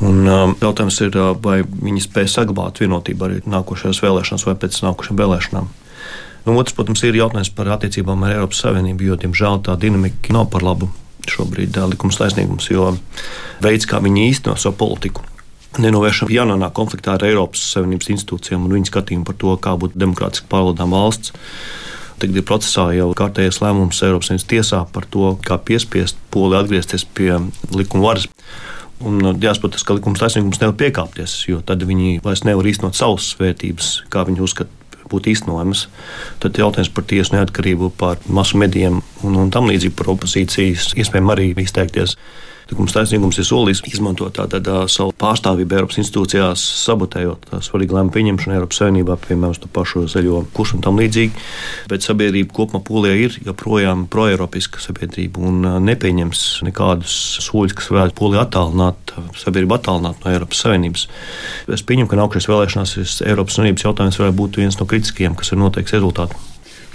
Un, 0.00 0.22
uh, 0.24 0.54
jautājums 0.62 1.00
ir, 1.02 1.16
uh, 1.18 1.34
vai 1.42 1.60
viņi 1.64 2.06
spēj 2.06 2.30
saglabāt 2.30 2.80
vienotību 2.84 3.26
arī 3.26 3.42
nākošajās 3.50 4.02
vēlēšanās 4.04 4.46
vai 4.46 4.56
pēc 4.62 4.78
nākošajām 4.86 5.20
vēlēšanām. 5.20 5.68
Nu, 6.46 6.54
otrs, 6.56 6.72
protams, 6.76 7.02
ir 7.04 7.18
jautājums 7.18 7.50
par 7.52 7.68
attiecībām 7.74 8.22
ar 8.24 8.38
Eiropas 8.38 8.62
Savienību, 8.64 9.10
jo, 9.10 9.18
diemžēl, 9.20 9.60
tā 9.66 9.76
dinamika 9.80 10.32
nav 10.32 10.48
par 10.54 10.64
labu 10.64 10.88
šobrīd 11.28 11.76
likums 11.90 12.16
taisnīgums, 12.16 12.70
jo 12.72 12.94
veids, 13.60 13.88
kā 13.88 14.00
viņi 14.00 14.30
īsteno 14.30 14.56
savu 14.58 14.78
politiku, 14.80 15.26
nenovēršami 15.78 16.34
jānonāk 16.34 16.72
konfliktā 16.74 17.14
ar 17.14 17.26
Eiropas 17.28 17.62
Savienības 17.74 18.10
institūcijām 18.16 18.64
un 18.64 18.74
viņu 18.78 18.90
skatījumu 18.90 19.28
par 19.28 19.36
to, 19.38 19.54
kā 19.62 19.76
būtu 19.78 20.00
demokrātiski 20.00 20.48
pārvaldām 20.50 20.96
valsts. 20.96 21.34
Tagad 22.20 22.36
ir 22.36 22.44
procesā 22.44 22.90
jau 22.92 23.08
kārtējais 23.16 23.62
lēmums 23.62 24.02
Eiropas 24.04 24.28
Savienības 24.28 24.50
tiesā 24.50 24.82
par 24.92 25.06
to, 25.08 25.32
kā 25.46 25.56
piespiest 25.56 26.18
Poli 26.34 26.58
atgriezties 26.58 27.06
pie 27.16 27.32
likuma 27.72 28.10
varas. 28.10 28.28
Un 29.00 29.22
jāsaprot, 29.40 29.78
ka 29.80 29.96
likums 29.96 30.20
taisnīgums 30.20 30.60
nevar 30.60 30.76
piekāpties, 30.76 31.38
jo 31.48 31.62
tad 31.64 31.80
viņi 31.88 32.18
vairs 32.24 32.44
nevar 32.44 32.68
īstenot 32.68 32.98
savas 32.98 33.30
vērtības, 33.40 33.94
kā 34.12 34.26
viņi 34.28 34.44
uzskata 34.44 34.80
būtu 35.10 35.32
īstenojamas. 35.32 35.86
Tad 36.42 36.60
jautājums 36.60 36.92
par 36.94 37.06
tiesu 37.08 37.34
neatkarību, 37.34 37.90
par 37.98 38.20
masu 38.28 38.60
medijiem 38.60 39.00
un, 39.24 39.40
un 39.40 39.50
tam 39.54 39.70
līdzīgi 39.70 39.96
par 39.96 40.12
opozīcijas 40.14 40.92
iespējām 41.00 41.32
arī 41.34 41.50
izteikties. 41.64 42.16
Likums 42.70 42.94
taisnīgums 42.94 43.38
ir 43.40 43.46
solījis 43.48 43.80
izmantot 43.90 44.36
tātad, 44.36 44.68
savu 44.92 45.10
pārstāvību 45.18 45.74
Eiropas 45.74 45.98
institūcijās, 45.98 46.62
sabotējot 46.84 47.48
svarīgu 47.66 47.96
lēmumu 47.96 48.14
pieņemšanu 48.14 48.54
Eiropas 48.54 48.78
Savienībā, 48.78 49.16
piemēram, 49.24 49.56
to 49.58 49.70
pašu 49.74 50.04
zaļo 50.12 50.44
kursu 50.54 50.78
un 50.78 50.84
tam 50.86 51.00
līdzīgi. 51.00 51.42
Bet 51.90 52.06
sabiedrība 52.06 52.54
kopumā 52.54 52.82
Polijā 52.86 53.16
ir 53.24 53.38
joprojām 53.48 54.04
proeiropiska 54.12 54.82
sabiedrība 54.84 55.42
un 55.50 55.66
nepieņems 55.88 56.44
nekādus 56.68 57.16
soļus, 57.42 57.74
kas 57.80 57.90
varētu 57.90 58.14
Poliju 58.20 58.42
attālināt, 58.44 59.16
sabiedrību 59.42 59.74
attālināt 59.74 60.22
no 60.22 60.30
Eiropas 60.30 60.62
Savienības. 60.62 61.08
Es 61.74 61.82
pieņemu, 61.86 62.12
ka 62.12 62.20
nākamajās 62.22 62.50
vēlēšanās 62.52 62.94
Eiropas 63.26 63.58
Savienības 63.58 63.88
jautājums 63.88 64.20
varētu 64.22 64.38
būt 64.44 64.60
viens 64.62 64.78
no 64.78 64.86
kritiskiem, 64.86 65.34
kas 65.34 65.50
ir 65.50 65.58
noteikts 65.58 65.98
rezultāts. 65.98 66.38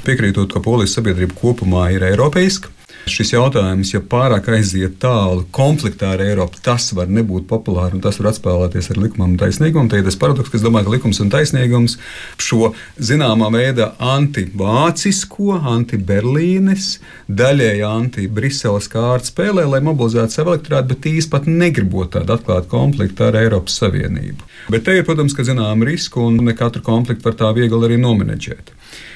Piekrītot, 0.05 0.53
ka 0.53 0.61
polijas 0.63 0.95
sabiedrība 0.95 1.35
kopumā 1.39 1.89
ir 1.95 2.05
eiropeiska, 2.05 2.71
Šis 3.05 3.35
jautājums, 3.35 3.91
ja 3.93 3.99
pārāk 4.01 4.47
aiziet 4.55 4.95
tālu 5.03 5.43
konfliktā 5.53 6.15
ar 6.15 6.23
Eiropu, 6.25 6.57
tas 6.65 6.87
var 6.97 7.11
nebūt 7.13 7.45
populārs 7.45 7.93
un 7.93 8.01
tas 8.01 8.17
var 8.17 8.31
atspēlēties 8.31 8.89
ar 8.89 8.97
likumam 8.97 9.35
un 9.35 9.37
taisnīgumu. 9.37 9.91
Tad 9.91 10.01
ir 10.01 10.07
tas 10.07 10.17
paradoks, 10.17 10.49
ka 10.49 10.57
es 10.57 10.63
domāju, 10.65 10.87
ka 10.87 10.93
likums 10.95 11.21
un 11.21 11.29
taisnīgums 11.33 11.99
šo 12.41 12.71
zināmā 12.97 13.51
veidā 13.53 13.91
antivācisko, 14.01 15.59
anti-Berlīnes, 15.75 16.89
daļēji 17.29 17.85
anti-Briseles 17.91 18.89
kārtu 18.89 19.29
spēlē, 19.29 19.67
lai 19.69 19.83
mobilizētu 19.85 20.39
savu 20.39 20.55
elektorātu, 20.55 20.95
bet 20.95 21.09
īsti 21.13 21.33
pat 21.37 21.49
negribot 21.51 22.15
tādu 22.17 22.39
atklātu 22.39 22.73
konfliktu 22.73 23.29
ar 23.29 23.37
Eiropas 23.43 23.77
Savienību. 23.83 24.49
Bet 24.73 24.89
te 24.89 24.97
ir, 24.97 25.05
protams, 25.05 25.37
ka 25.37 25.45
zinām 25.45 25.85
risku 25.85 26.25
un 26.25 26.41
ne 26.49 26.57
katru 26.57 26.81
konfliktu 26.81 27.29
var 27.29 27.37
tā 27.37 27.53
viegli 27.53 27.85
arī 27.85 28.01
nomenedžēt. 28.01 28.73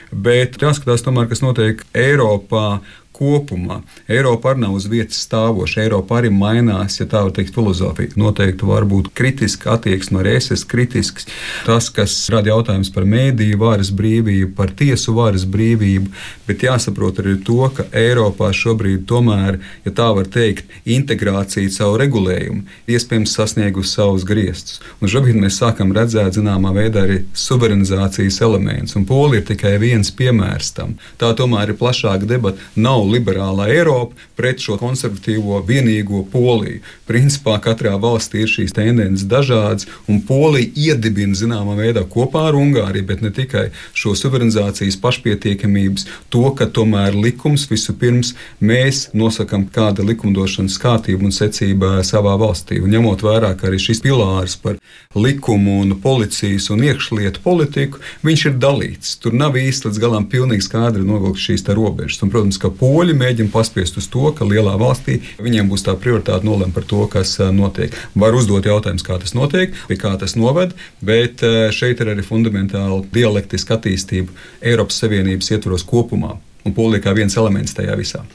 Bet 0.10 0.58
jāskatās 0.62 1.04
tomēr, 1.06 1.28
kas 1.30 1.44
notiek 1.46 1.82
Eiropā 1.98 2.80
kopumā. 3.20 3.82
Eiropa 4.08 4.54
arī 4.54 4.64
nav 4.64 4.78
uz 4.78 4.88
vietas 4.90 5.20
stāvoša. 5.26 5.84
Eiropa 5.84 6.20
arī 6.20 6.32
mainās, 6.34 7.00
ja 7.02 7.08
tā 7.10 7.24
var 7.26 7.34
teikt, 7.36 7.54
filozofija. 7.56 8.16
Noteikti 8.20 8.68
var 8.68 8.88
būt 8.90 9.12
kritiska 9.18 9.76
attieksme, 9.76 10.22
arī 10.22 10.38
es 10.40 10.50
esmu 10.56 10.72
kritisks. 10.72 11.28
Tas, 11.68 11.90
kas 11.94 12.16
rada 12.32 12.54
jautājumus 12.54 12.92
par 12.96 13.08
mēdīju 13.10 13.60
varas 13.60 13.92
brīvību, 13.96 14.54
par 14.58 14.72
tiesu 14.80 15.16
varas 15.18 15.46
brīvību, 15.50 16.12
bet 16.48 16.64
jāsaprot 16.66 17.22
arī 17.24 17.36
to, 17.46 17.62
ka 17.76 17.88
Eiropā 17.96 18.52
šobrīd 18.56 19.06
tomēr, 19.10 19.60
ja 19.86 19.96
tā 19.96 20.10
var 20.16 20.30
teikt, 20.32 20.70
integrācija 20.90 21.72
savu 21.74 22.00
regulējumu 22.02 22.64
iespējams 22.90 23.36
sasniegusi 23.36 23.96
savus 23.98 24.26
griestus. 24.28 24.80
Un 25.02 25.12
šobrīd 25.12 25.38
mēs 25.40 25.60
sākam 25.62 25.94
redzēt, 25.96 26.38
zināmā 26.38 26.72
veidā, 26.76 27.06
arī 27.06 27.20
suverenizācijas 27.38 28.40
elements, 28.46 28.96
un 28.98 29.08
Polija 29.10 29.44
ir 29.44 29.48
tikai 29.50 29.76
viens 29.82 30.12
piemērs 30.16 30.74
tam. 30.78 30.96
Tā 31.22 31.32
tomēr 31.38 31.74
ir 31.74 31.80
plašāka 31.80 32.28
debata. 32.30 32.62
Nav 32.80 33.09
liberālā 33.10 33.70
Eiropa 33.74 34.16
pret 34.38 34.62
šo 34.64 34.78
konservatīvo 34.80 35.60
vienīgo 35.68 36.24
Poliju. 36.32 36.80
Principā 37.10 37.58
katrā 37.64 37.96
valstī 38.02 38.44
ir 38.46 38.52
šīs 38.52 38.76
tendences 38.76 39.28
dažādas, 39.30 39.88
un 40.08 40.22
Polija 40.28 40.70
iedibina 40.76 41.38
zināmā 41.38 41.76
veidā 41.80 42.06
kopā 42.10 42.48
ar 42.50 42.58
Ungāriju, 42.60 43.08
bet 43.10 43.24
ne 43.26 43.32
tikai 43.36 43.70
šo 43.94 44.16
suverenizācijas 44.18 45.00
pašpietiekamības, 45.02 46.08
to, 46.30 46.46
ka 46.56 46.70
tomēr 46.70 47.18
likums 47.18 47.68
vispirms 47.70 48.34
mēs 48.62 49.08
nosakām, 49.18 49.68
kāda 49.74 50.06
likumdošanas 50.06 50.78
kārtība 50.82 51.28
un 51.28 51.36
secība 51.36 52.00
savā 52.08 52.36
valstī. 52.40 52.80
Un 52.84 52.94
ņemot 52.96 53.26
vērā, 53.26 53.56
arī 53.68 53.80
šis 53.82 54.04
pilārs 54.06 54.56
par 54.62 54.78
likumu 55.16 55.80
un 55.84 55.96
policijas 56.02 56.70
un 56.74 56.84
iekšlietu 56.86 57.44
politiku, 57.44 58.02
viņš 58.26 58.46
ir 58.50 58.58
dalīts. 58.62 59.16
Tur 59.22 59.36
nav 59.38 59.58
īsti 59.60 59.90
līdz 59.90 60.02
galam 60.02 60.28
pilnīgi 60.30 60.68
skaidri 60.68 61.06
novilkt 61.06 61.42
šīs 61.42 61.66
robežas. 61.76 62.22
Un, 62.24 62.32
protams, 62.34 62.60
ka 62.62 62.72
poļi 63.00 63.16
mēģina 63.16 63.54
paspiest 63.54 63.96
uz 64.02 64.10
to, 64.12 64.28
ka 64.36 64.44
lielā 64.48 64.74
valstī 64.80 65.22
viņiem 65.40 65.70
būs 65.72 65.86
tā 65.88 65.96
prioritāte 65.96 66.44
nolemt 66.48 66.76
par 66.76 66.84
to, 66.90 67.06
kas 67.12 67.38
notiek. 67.56 67.96
Var 68.20 68.36
uzdot 68.36 68.68
jautājumus, 68.68 69.06
kā 69.08 69.16
tas 69.22 69.32
notiek, 69.38 69.72
pie 69.88 69.98
kā 70.00 70.12
tas 70.20 70.36
noved, 70.36 70.74
bet 71.00 71.40
šeit 71.76 72.04
ir 72.04 72.12
arī 72.12 72.26
fundamentāla 72.28 73.00
dialektiska 73.14 73.78
attīstība 73.78 74.36
Eiropas 74.60 75.00
Savienības 75.00 75.54
ietvaros 75.56 75.88
kopumā. 75.88 76.36
Un 76.68 76.76
polija 76.76 77.06
kā 77.06 77.16
viens 77.16 77.38
elements 77.40 77.78
tajā 77.78 77.96
visā. 77.96 78.26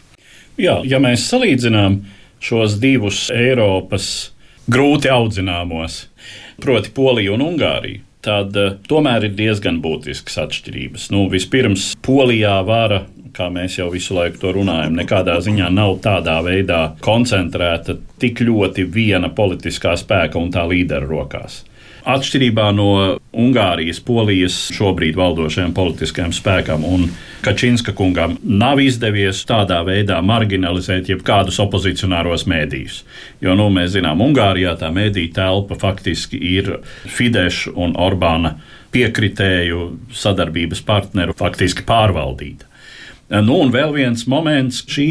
Jā, 0.56 0.78
ja 0.88 1.00
mēs 1.02 1.26
salīdzinām 1.28 2.00
šos 2.40 2.78
divus 2.80 3.26
Eiropas 3.34 4.30
grūti 4.70 5.12
audzināmos, 5.12 6.06
proti, 6.62 6.94
Poliju 6.96 7.36
un 7.36 7.44
Ungāriju, 7.50 8.00
tad 8.24 8.56
uh, 8.56 8.76
tomēr 8.88 9.28
ir 9.28 9.36
diezgan 9.36 9.82
būtiskas 9.84 10.38
atšķirības. 10.46 11.10
Nu, 11.12 11.26
vispirms, 11.32 11.92
Polijā 12.04 12.56
vara, 12.64 13.04
kā 13.34 13.50
mēs 13.52 13.78
jau 13.80 13.90
visu 13.92 14.16
laiku 14.16 14.40
to 14.42 14.54
runājam, 14.56 14.96
nekādā 14.98 15.36
ziņā 15.42 15.68
nav 15.74 15.98
tādā 16.04 16.38
veidā 16.46 16.80
koncentrēta 17.04 17.98
tik 18.22 18.44
ļoti 18.46 18.86
viena 18.94 19.30
politiskā 19.34 19.96
spēka 19.98 20.40
un 20.40 20.52
tā 20.54 20.66
līdera 20.70 21.06
rokās. 21.08 21.62
Atšķirībā 22.04 22.66
no 22.76 22.88
Ungārijas, 23.32 23.96
Polijas 24.04 24.56
šobrīd 24.76 25.16
valdošajam 25.16 25.70
politiskajam 25.72 26.34
spēkam 26.36 26.82
un 26.84 27.06
Kačinska 27.44 27.94
kungam 27.96 28.34
nav 28.44 28.82
izdevies 28.84 29.40
tādā 29.48 29.78
veidā 29.86 30.18
marginalizēt 30.20 31.08
jebkādus 31.08 31.62
opozicionāros 31.64 32.44
mēdījus. 32.50 32.98
Jo, 33.40 33.56
nu, 33.56 33.70
mēs 33.72 33.94
zinām, 33.96 34.20
Ungārijā 34.20 34.76
tā 34.80 34.92
mēdīja 34.92 35.32
telpa 35.40 35.80
faktiski 35.80 36.42
ir 36.58 36.74
Fidesz 37.08 37.70
un 37.72 37.96
Orbāna 37.96 38.58
piekritēju 38.92 39.88
sadarbības 40.12 40.84
partneru 40.84 41.32
faktiski 41.40 41.88
pārvaldīta. 41.88 42.68
Nu, 43.32 43.56
un 43.64 43.70
vēl 43.72 43.94
viens 43.94 44.26
moments, 44.28 44.82
šī 44.90 45.08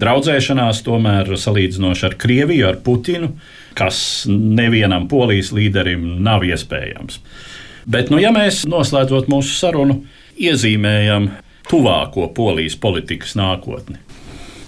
draudzēšanās, 0.00 0.80
tomēr 0.86 1.28
salīdzinoši 1.36 2.06
ar 2.08 2.16
Krieviju, 2.20 2.68
ar 2.70 2.78
Putinu, 2.84 3.34
kas 3.76 4.24
nevienam 4.30 5.06
polijas 5.10 5.52
līderim 5.54 6.22
nav 6.24 6.46
iespējams. 6.48 7.20
Bet, 7.90 8.10
nu, 8.12 8.20
ja 8.22 8.32
mēs 8.32 8.64
noslēdzot 8.68 9.28
mūsu 9.32 9.54
sarunu, 9.58 10.00
iezīmējam 10.40 11.30
tuvāko 11.68 12.30
polijas 12.34 12.76
politikas 12.80 13.36
nākotni, 13.38 14.00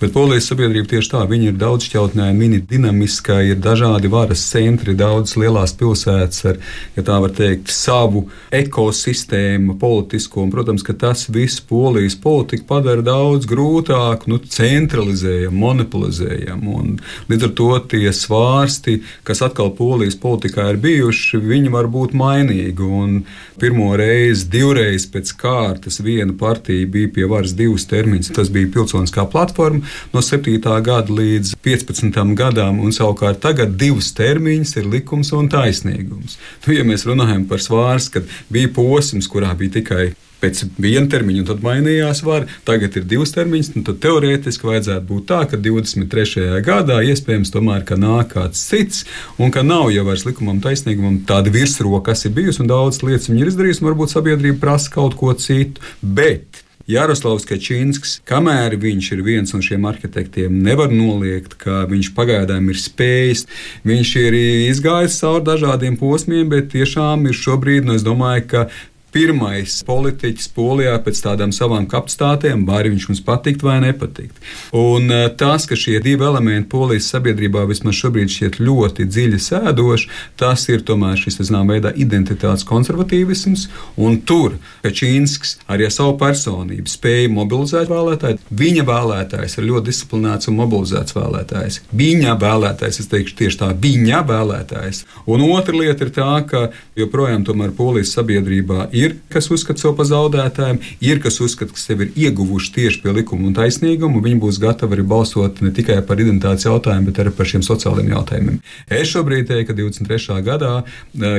Bet 0.02 0.10
polijas 0.16 0.48
sabiedrība 0.50 0.88
tieši 0.90 1.12
tā, 1.12 1.20
viņi 1.30 1.52
ir 1.52 1.58
daudzšķautnēji, 1.60 2.34
viņi 2.34 2.56
ir 2.58 2.62
dinamiskā, 2.66 3.36
ir 3.46 3.60
dažādi 3.62 4.08
varas 4.10 4.40
centri, 4.50 4.96
daudz 4.98 5.36
lielās 5.38 5.76
pilsētas 5.78 6.40
ar, 6.50 6.56
ja 6.96 7.04
tā 7.06 7.20
var 7.22 7.30
teikt, 7.36 7.70
savu 7.70 8.24
ekosistēmu, 8.50 9.76
politisko. 9.78 10.42
Un, 10.42 10.50
protams, 10.50 10.82
ka 10.82 10.96
tas 10.98 11.28
viss 11.30 11.62
polijas 11.68 12.16
politiku 12.18 12.66
padara 12.72 13.04
daudz 13.06 13.46
grūtāk, 13.46 14.26
nu, 14.26 14.40
centralizējam, 14.42 15.54
monopolizējam. 15.62 16.66
Un, 16.66 16.98
līdz 17.30 17.46
ar 17.46 17.54
to 17.62 17.70
tie 17.94 18.10
svārsti, 18.10 18.96
kas 19.22 19.44
atkal 19.46 19.70
polijas 19.78 20.18
politikā 20.18 20.66
ir 20.72 20.82
bijuši, 20.82 21.38
viņi 21.46 21.70
var 21.76 21.86
būt 21.94 22.18
mainīgi. 22.18 22.90
Un 22.90 23.22
pirmo 23.62 23.92
reizi, 23.94 24.50
divreiz 24.50 25.06
pēc 25.14 25.30
kārtas 25.38 26.02
viena 26.02 26.34
partija 26.34 26.90
bija 26.90 27.14
pie 27.14 27.30
varas 27.30 27.54
divus 27.54 27.86
termiņus. 27.86 28.34
Tas 28.34 28.50
bija 28.50 28.74
pilsoniskā 28.74 29.30
platforma 29.30 29.91
no 30.14 30.22
7. 30.24 30.58
gada 30.62 31.18
līdz 31.20 31.54
15. 31.64 32.18
gadam, 32.38 32.80
un 32.80 32.94
savukārt 32.94 33.42
tagad 33.44 33.76
divus 33.80 34.12
termiņus 34.18 34.76
ir 34.80 34.90
likums 34.96 35.32
un 35.36 35.50
taisnīgums. 35.52 36.38
Nu, 36.66 36.76
ja 36.76 36.84
mēs 36.88 37.06
runājam 37.08 37.46
par 37.50 37.62
svārstu, 37.62 38.18
kad 38.18 38.36
bija 38.52 38.72
posms, 38.76 39.30
kurā 39.30 39.54
bija 39.58 39.78
tikai 39.80 40.12
pēc 40.42 40.64
viena 40.82 41.06
termiņa, 41.10 41.42
un 41.42 41.48
tad 41.48 41.62
mainījās 41.64 42.22
vari. 42.26 42.50
Tagad 42.66 42.98
ir 42.98 43.06
divas 43.08 43.34
termiņas, 43.36 43.72
un 43.78 43.86
tad 43.86 44.00
teorētiski 44.02 44.68
vajadzētu 44.68 45.06
būt 45.08 45.28
tā, 45.30 45.42
ka 45.50 45.60
23. 45.62 46.48
gadā 46.66 46.98
iespējams 47.12 47.54
tomēr 47.54 47.86
nāk 48.02 48.32
kāds 48.34 48.64
cits, 48.70 49.04
un 49.38 49.54
ka 49.54 49.62
nav 49.66 49.90
jau 49.94 50.06
vairs 50.08 50.26
likumam 50.26 50.60
taisnīgumam 50.64 51.22
tāda 51.28 51.52
virsroka, 51.54 52.10
kas 52.10 52.26
ir 52.26 52.34
bijusi, 52.36 52.62
un 52.64 52.72
daudz 52.72 53.02
lietas 53.06 53.30
viņi 53.30 53.44
ir 53.44 53.52
izdarījuši, 53.52 53.84
un 53.84 53.90
varbūt 53.92 54.16
sabiedrība 54.16 54.62
prasa 54.64 54.90
kaut 54.94 55.16
ko 55.20 55.34
citu. 55.38 55.82
Bet 56.02 56.61
Jaroslavs 56.90 57.46
Kačinskis, 57.46 58.16
kamēr 58.28 58.74
viņš 58.80 59.10
ir 59.14 59.22
viens 59.26 59.54
no 59.54 59.60
šiem 59.62 59.84
arhitektiem, 59.86 60.56
nevar 60.64 60.90
noliegt, 60.92 61.54
ka 61.60 61.84
viņš 61.90 62.12
pagaidām 62.16 62.70
ir 62.72 62.80
spējis. 62.80 63.46
Viņš 63.86 64.14
ir 64.22 64.38
izgājis 64.72 65.20
cauri 65.22 65.46
dažādiem 65.46 65.98
posmiem, 66.00 66.48
bet 66.50 66.72
tiešām 66.74 67.28
ir 67.30 67.38
šobrīd, 67.38 67.86
nu, 67.86 67.98
es 67.98 68.06
domāju, 68.06 68.48
ka 68.50 68.64
pirmais 69.12 69.80
politiķis 69.86 70.50
Polijā 70.56 70.94
pēc 71.04 71.20
tādām 71.26 71.52
savām 71.54 71.86
kapacitātēm, 71.90 72.64
vai 72.68 72.82
viņš 72.88 73.08
mums 73.10 73.22
patikt 73.26 73.64
vai 73.66 73.78
nepatikt. 73.84 74.38
Un 74.76 75.10
eh, 75.12 75.28
tas, 75.38 75.66
ka 75.68 75.78
šie 75.78 75.98
divi 76.04 76.26
elementi 76.26 76.70
Polijas 76.72 77.10
sabiedrībā 77.12 77.64
vismaz 77.68 77.98
šobrīd 78.00 78.32
šķiet 78.32 78.60
ļoti 78.62 79.06
dziļi 79.08 79.40
sēdoši, 79.46 80.10
tas 80.40 80.64
ir 80.72 80.84
tomēr 80.88 81.18
šis, 81.20 81.40
zināmā 81.42 81.76
veidā, 81.76 81.92
identitātes 81.96 82.66
konservatīvisms, 82.68 83.68
un 84.00 84.20
tur 84.28 84.56
Kačīnskis 84.82 85.58
arī 85.70 85.86
ar 85.88 85.94
savu 85.94 86.16
personību 86.20 86.90
spēja 86.90 87.30
mobilizēt 87.32 87.90
vēlētāju. 87.92 88.40
Viņa 88.62 88.86
vēlētājs 88.88 89.58
ir 89.58 89.68
ļoti 89.68 89.88
disciplinēts 89.90 90.50
un 90.50 90.58
mobilizēts 90.58 91.16
vēlētājs. 91.16 91.80
Viņa 91.96 92.36
vēlētājs, 92.40 93.02
es 93.02 93.10
teikšu 93.12 93.38
tieši 93.42 93.60
tā, 93.60 93.70
viņa 93.82 94.22
vēlētājs. 94.28 95.04
Un 95.30 95.44
otra 95.46 95.76
lieta 95.76 96.06
ir 96.06 96.12
tā, 96.14 96.30
ka 96.48 96.64
joprojām 96.98 97.46
tomēr 97.46 97.74
Polijas 97.76 98.14
sabiedrībā 98.16 98.88
ir 98.96 99.01
ir, 99.02 99.16
kas 99.32 99.50
uzskata 99.52 99.82
sevi 99.82 99.96
par 99.98 100.08
zaudētājiem, 100.08 100.80
ir, 101.04 101.20
kas 101.22 101.40
uzskata, 101.44 101.74
ka 101.74 101.80
sevi 101.80 102.08
ir 102.08 102.26
ieguvuši 102.26 102.72
tieši 102.76 103.02
pie 103.04 103.14
likuma 103.18 103.48
un 103.50 103.56
taisnīguma, 103.56 104.18
un 104.18 104.26
viņi 104.26 104.40
būs 104.42 104.60
gatavi 104.62 104.98
arī 104.98 105.06
balsot 105.12 105.62
ne 105.64 105.72
tikai 105.74 106.00
par 106.06 106.20
identitātes 106.22 106.66
jautājumu, 106.68 107.10
bet 107.10 107.22
arī 107.22 107.34
par 107.36 107.50
šiem 107.50 107.64
sociālajiem 107.66 108.12
jautājumiem. 108.14 108.60
Es 108.90 109.12
šobrīd 109.12 109.48
teiktu, 109.50 109.72
ka 109.72 109.78
23. 109.78 110.38
gadā 110.46 110.74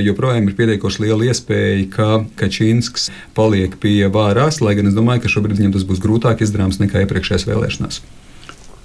joprojām 0.06 0.50
ir 0.50 0.58
pietiekoši 0.60 1.06
liela 1.06 1.30
iespēja, 1.30 1.86
ka 1.94 2.10
Kačīnsks 2.40 3.10
paliek 3.38 3.78
pie 3.82 4.02
vārās, 4.14 4.62
lai 4.64 4.76
gan 4.80 4.92
es 4.92 4.98
domāju, 4.98 5.26
ka 5.26 5.34
šobrīd 5.38 5.62
viņam 5.62 5.78
tas 5.78 5.88
būs 5.88 6.04
grūtāk 6.04 6.44
izdarāms 6.46 6.82
nekā 6.84 7.06
iepriekšējās 7.06 7.50
vēlēšanās. 7.50 8.04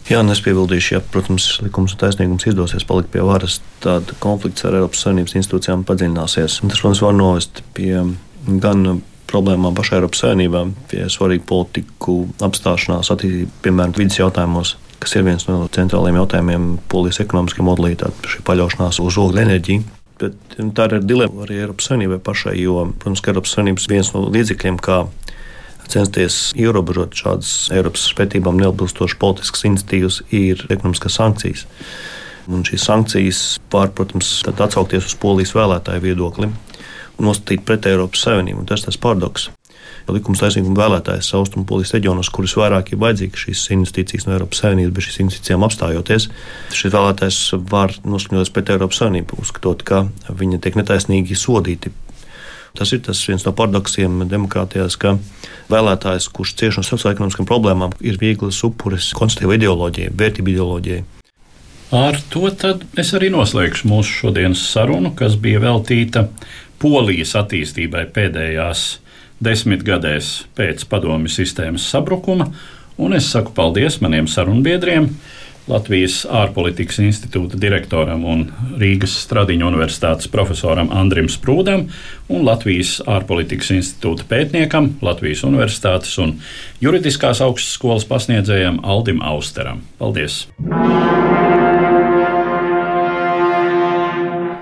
Jā, 0.09 0.23
un 0.23 0.33
es 0.33 0.41
piebildīšu, 0.41 0.95
ja, 0.95 1.03
protams, 1.13 1.47
likums 1.61 1.93
un 1.93 2.01
taisnīgums 2.01 2.47
izdosies 2.49 2.87
palikt 2.89 3.11
pie 3.13 3.21
varas, 3.29 3.59
tad 3.85 4.15
konflikts 4.23 4.65
ar 4.65 4.79
Eiropas 4.79 5.03
Savienības 5.05 5.37
institūcijām 5.37 5.83
padziļināsies. 5.89 6.63
Tas, 6.63 6.81
protams, 6.81 7.03
var 7.05 7.13
novest 7.17 7.61
pie 7.77 7.93
gan 8.47 9.03
problēmām 9.29 9.77
pašā 9.77 9.99
Eiropas 9.99 10.23
Savienībā, 10.25 10.65
pie 10.91 11.05
svarīgu 11.13 11.45
politiku 11.49 12.19
apstāšanās, 12.45 13.11
attīstības, 13.13 13.61
piemēram, 13.65 13.95
vidas 13.99 14.19
jautājumos, 14.21 14.75
kas 15.03 15.15
ir 15.19 15.27
viens 15.27 15.47
no 15.51 15.61
centrālajiem 15.75 16.21
jautājumiem 16.23 16.67
polijas 16.91 17.21
ekonomiskajā 17.25 17.67
modelī, 17.67 17.95
tāda 18.01 18.33
šī 18.33 18.43
paļaušanās 18.49 19.01
uz 19.05 19.21
ogļu 19.21 19.43
enerģiju. 19.45 19.87
Bet 20.19 20.59
nu, 20.59 20.73
tā 20.75 20.89
ir 20.89 21.05
dilemma 21.07 21.45
arī 21.45 21.61
Eiropas 21.63 21.91
Savienībai 21.91 22.19
pašai, 22.25 22.57
jo, 22.59 22.81
protams, 22.99 23.23
ka 23.23 23.31
Eiropas 23.31 23.55
Savienības 23.55 23.89
viens 23.93 24.13
no 24.15 24.25
līdzekļiem, 24.27 24.81
kā 24.83 25.05
censties 25.89 26.39
ierobežot 26.59 27.17
šādas 27.17 27.53
Eiropas 27.73 28.09
spētībām 28.11 28.59
neatbilstošas 28.61 29.19
politiskas 29.21 29.65
iniciatīvas, 29.69 30.23
ir 30.35 30.65
ekonomiskās 30.69 31.21
sankcijas. 31.21 31.67
Un 32.49 32.65
šīs 32.65 32.87
sankcijas 32.89 33.43
var, 33.73 33.93
protams, 33.95 34.41
atsaukties 34.49 35.11
uz 35.11 35.15
polijas 35.21 35.53
vēlētāju 35.57 36.05
viedokli, 36.05 36.51
nostīt 37.23 37.65
pret 37.67 37.87
Eiropas 37.91 38.25
Savienību. 38.27 38.67
Tas 38.69 38.83
ir 38.83 38.91
tas 38.91 39.01
paradoks. 39.01 39.49
likums 40.09 40.41
taisnīguma 40.41 40.79
vēlētājs 40.79 41.35
Austrumpolijas 41.37 41.93
reģionos, 41.93 42.31
kurus 42.33 42.55
vairāk 42.57 42.93
ir 42.93 43.01
vajadzīgas 43.03 43.43
šīs 43.45 43.65
investīcijas 43.77 44.25
no 44.27 44.37
Eiropas 44.39 44.63
Savienības, 44.63 44.95
bet 44.97 45.05
šīs 45.05 45.21
investīcijām 45.25 45.67
apstājoties, 45.67 46.29
šis 46.73 46.95
vēlētājs 46.95 47.41
var 47.69 47.93
noskaņoties 48.09 48.53
pret 48.55 48.73
Eiropas 48.73 49.03
Savienību, 49.03 49.41
uzskatot, 49.43 49.85
ka 49.85 50.07
viņi 50.31 50.63
tiek 50.65 50.79
netaisnīgi 50.81 51.37
sodīti. 51.37 51.93
Tas 52.79 52.93
ir 52.93 53.03
tas 53.05 53.21
viens 53.29 53.45
no 53.45 53.53
paradoksiem 53.53 54.25
demokrātijās, 54.31 54.97
ka 55.01 55.17
vēlētājs, 55.69 56.31
kurš 56.33 56.55
cieš 56.61 56.81
no 56.81 56.87
sociālajām 56.87 57.49
problēmām, 57.49 57.97
ir 58.01 58.21
viegls 58.21 58.63
upuris 58.65 59.13
konstruktīvai 59.19 59.59
ideoloģijai, 59.61 60.13
vērtību 60.17 60.55
ideoloģijai. 60.55 61.05
Ar 61.89 62.19
to 62.29 62.51
es 63.01 63.11
arī 63.17 63.31
noslēgšu 63.33 63.89
mūsu 63.89 64.19
šodienas 64.23 64.61
sarunu, 64.75 65.15
kas 65.17 65.39
bija 65.41 65.63
veltīta 65.63 66.27
Polijas 66.83 67.35
attīstībai 67.39 68.07
pēdējās 68.15 68.87
desmitgadēs 69.45 70.33
pēc 70.59 70.85
padomju 70.91 71.31
sistēmas 71.33 71.87
sabrukuma. 71.91 72.51
Un 72.99 73.15
es 73.15 73.29
saku 73.31 73.53
paldies 73.55 74.01
maniem 74.03 74.27
sarunbiedriem, 74.31 75.13
Latvijas 75.69 76.23
ārpolitikas 76.33 76.97
institūta 77.05 77.59
direktoram 77.61 78.23
un 78.25 78.47
Rīgas 78.81 79.19
Stradiņu 79.27 79.67
universitātes 79.69 80.31
profesoram 80.33 80.89
Andrim 80.97 81.29
Sprūdam 81.29 81.85
un 82.33 82.47
Latvijas 82.49 82.97
ārpolitikas 83.05 83.75
institūta 83.77 84.25
pētniekam, 84.31 84.95
Latvijas 85.05 85.45
universitātes 85.45 86.17
un 86.25 86.39
juridiskās 86.81 87.45
augstskolas 87.45 88.09
pasniedzējam 88.09 88.81
Aldim 88.81 89.21
Austeram. 89.21 89.85
Paldies! 90.01 90.47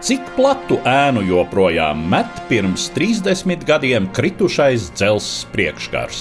Cik 0.06 0.28
platu 0.36 0.76
ēnu 0.86 1.24
joprojām 1.26 2.04
met 2.06 2.36
pirms 2.46 2.84
30 2.94 3.64
gadiem 3.66 4.04
kritušais 4.14 4.84
dzelzs 4.94 5.48
priekškars? 5.50 6.20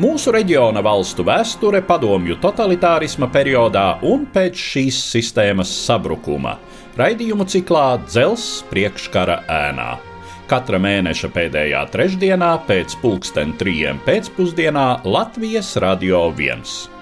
Mūsu 0.00 0.32
reģiona 0.32 0.80
valstu 0.80 1.26
vēsture 1.28 1.82
padomju 1.84 2.38
totalitārisma 2.40 3.28
periodā 3.28 3.98
un 4.00 4.24
pēc 4.32 4.56
šīs 4.70 5.02
sistēmas 5.12 5.68
sabrukuma- 5.84 6.56
raidījumu 7.02 7.44
ciklā 7.44 8.00
Dzelzs 8.08 8.64
priekškara 8.72 9.42
ēnā. 9.44 9.98
Katra 10.48 10.80
mēneša 10.80 11.28
pēdējā 11.28 11.84
trešdienā 11.92 12.54
pēc 12.64 12.96
pulksten 13.02 13.52
trijiem 13.60 14.00
pēcpusdienā 14.06 15.04
Latvijas 15.04 15.76
Radio 15.76 16.30
1. 16.32 16.97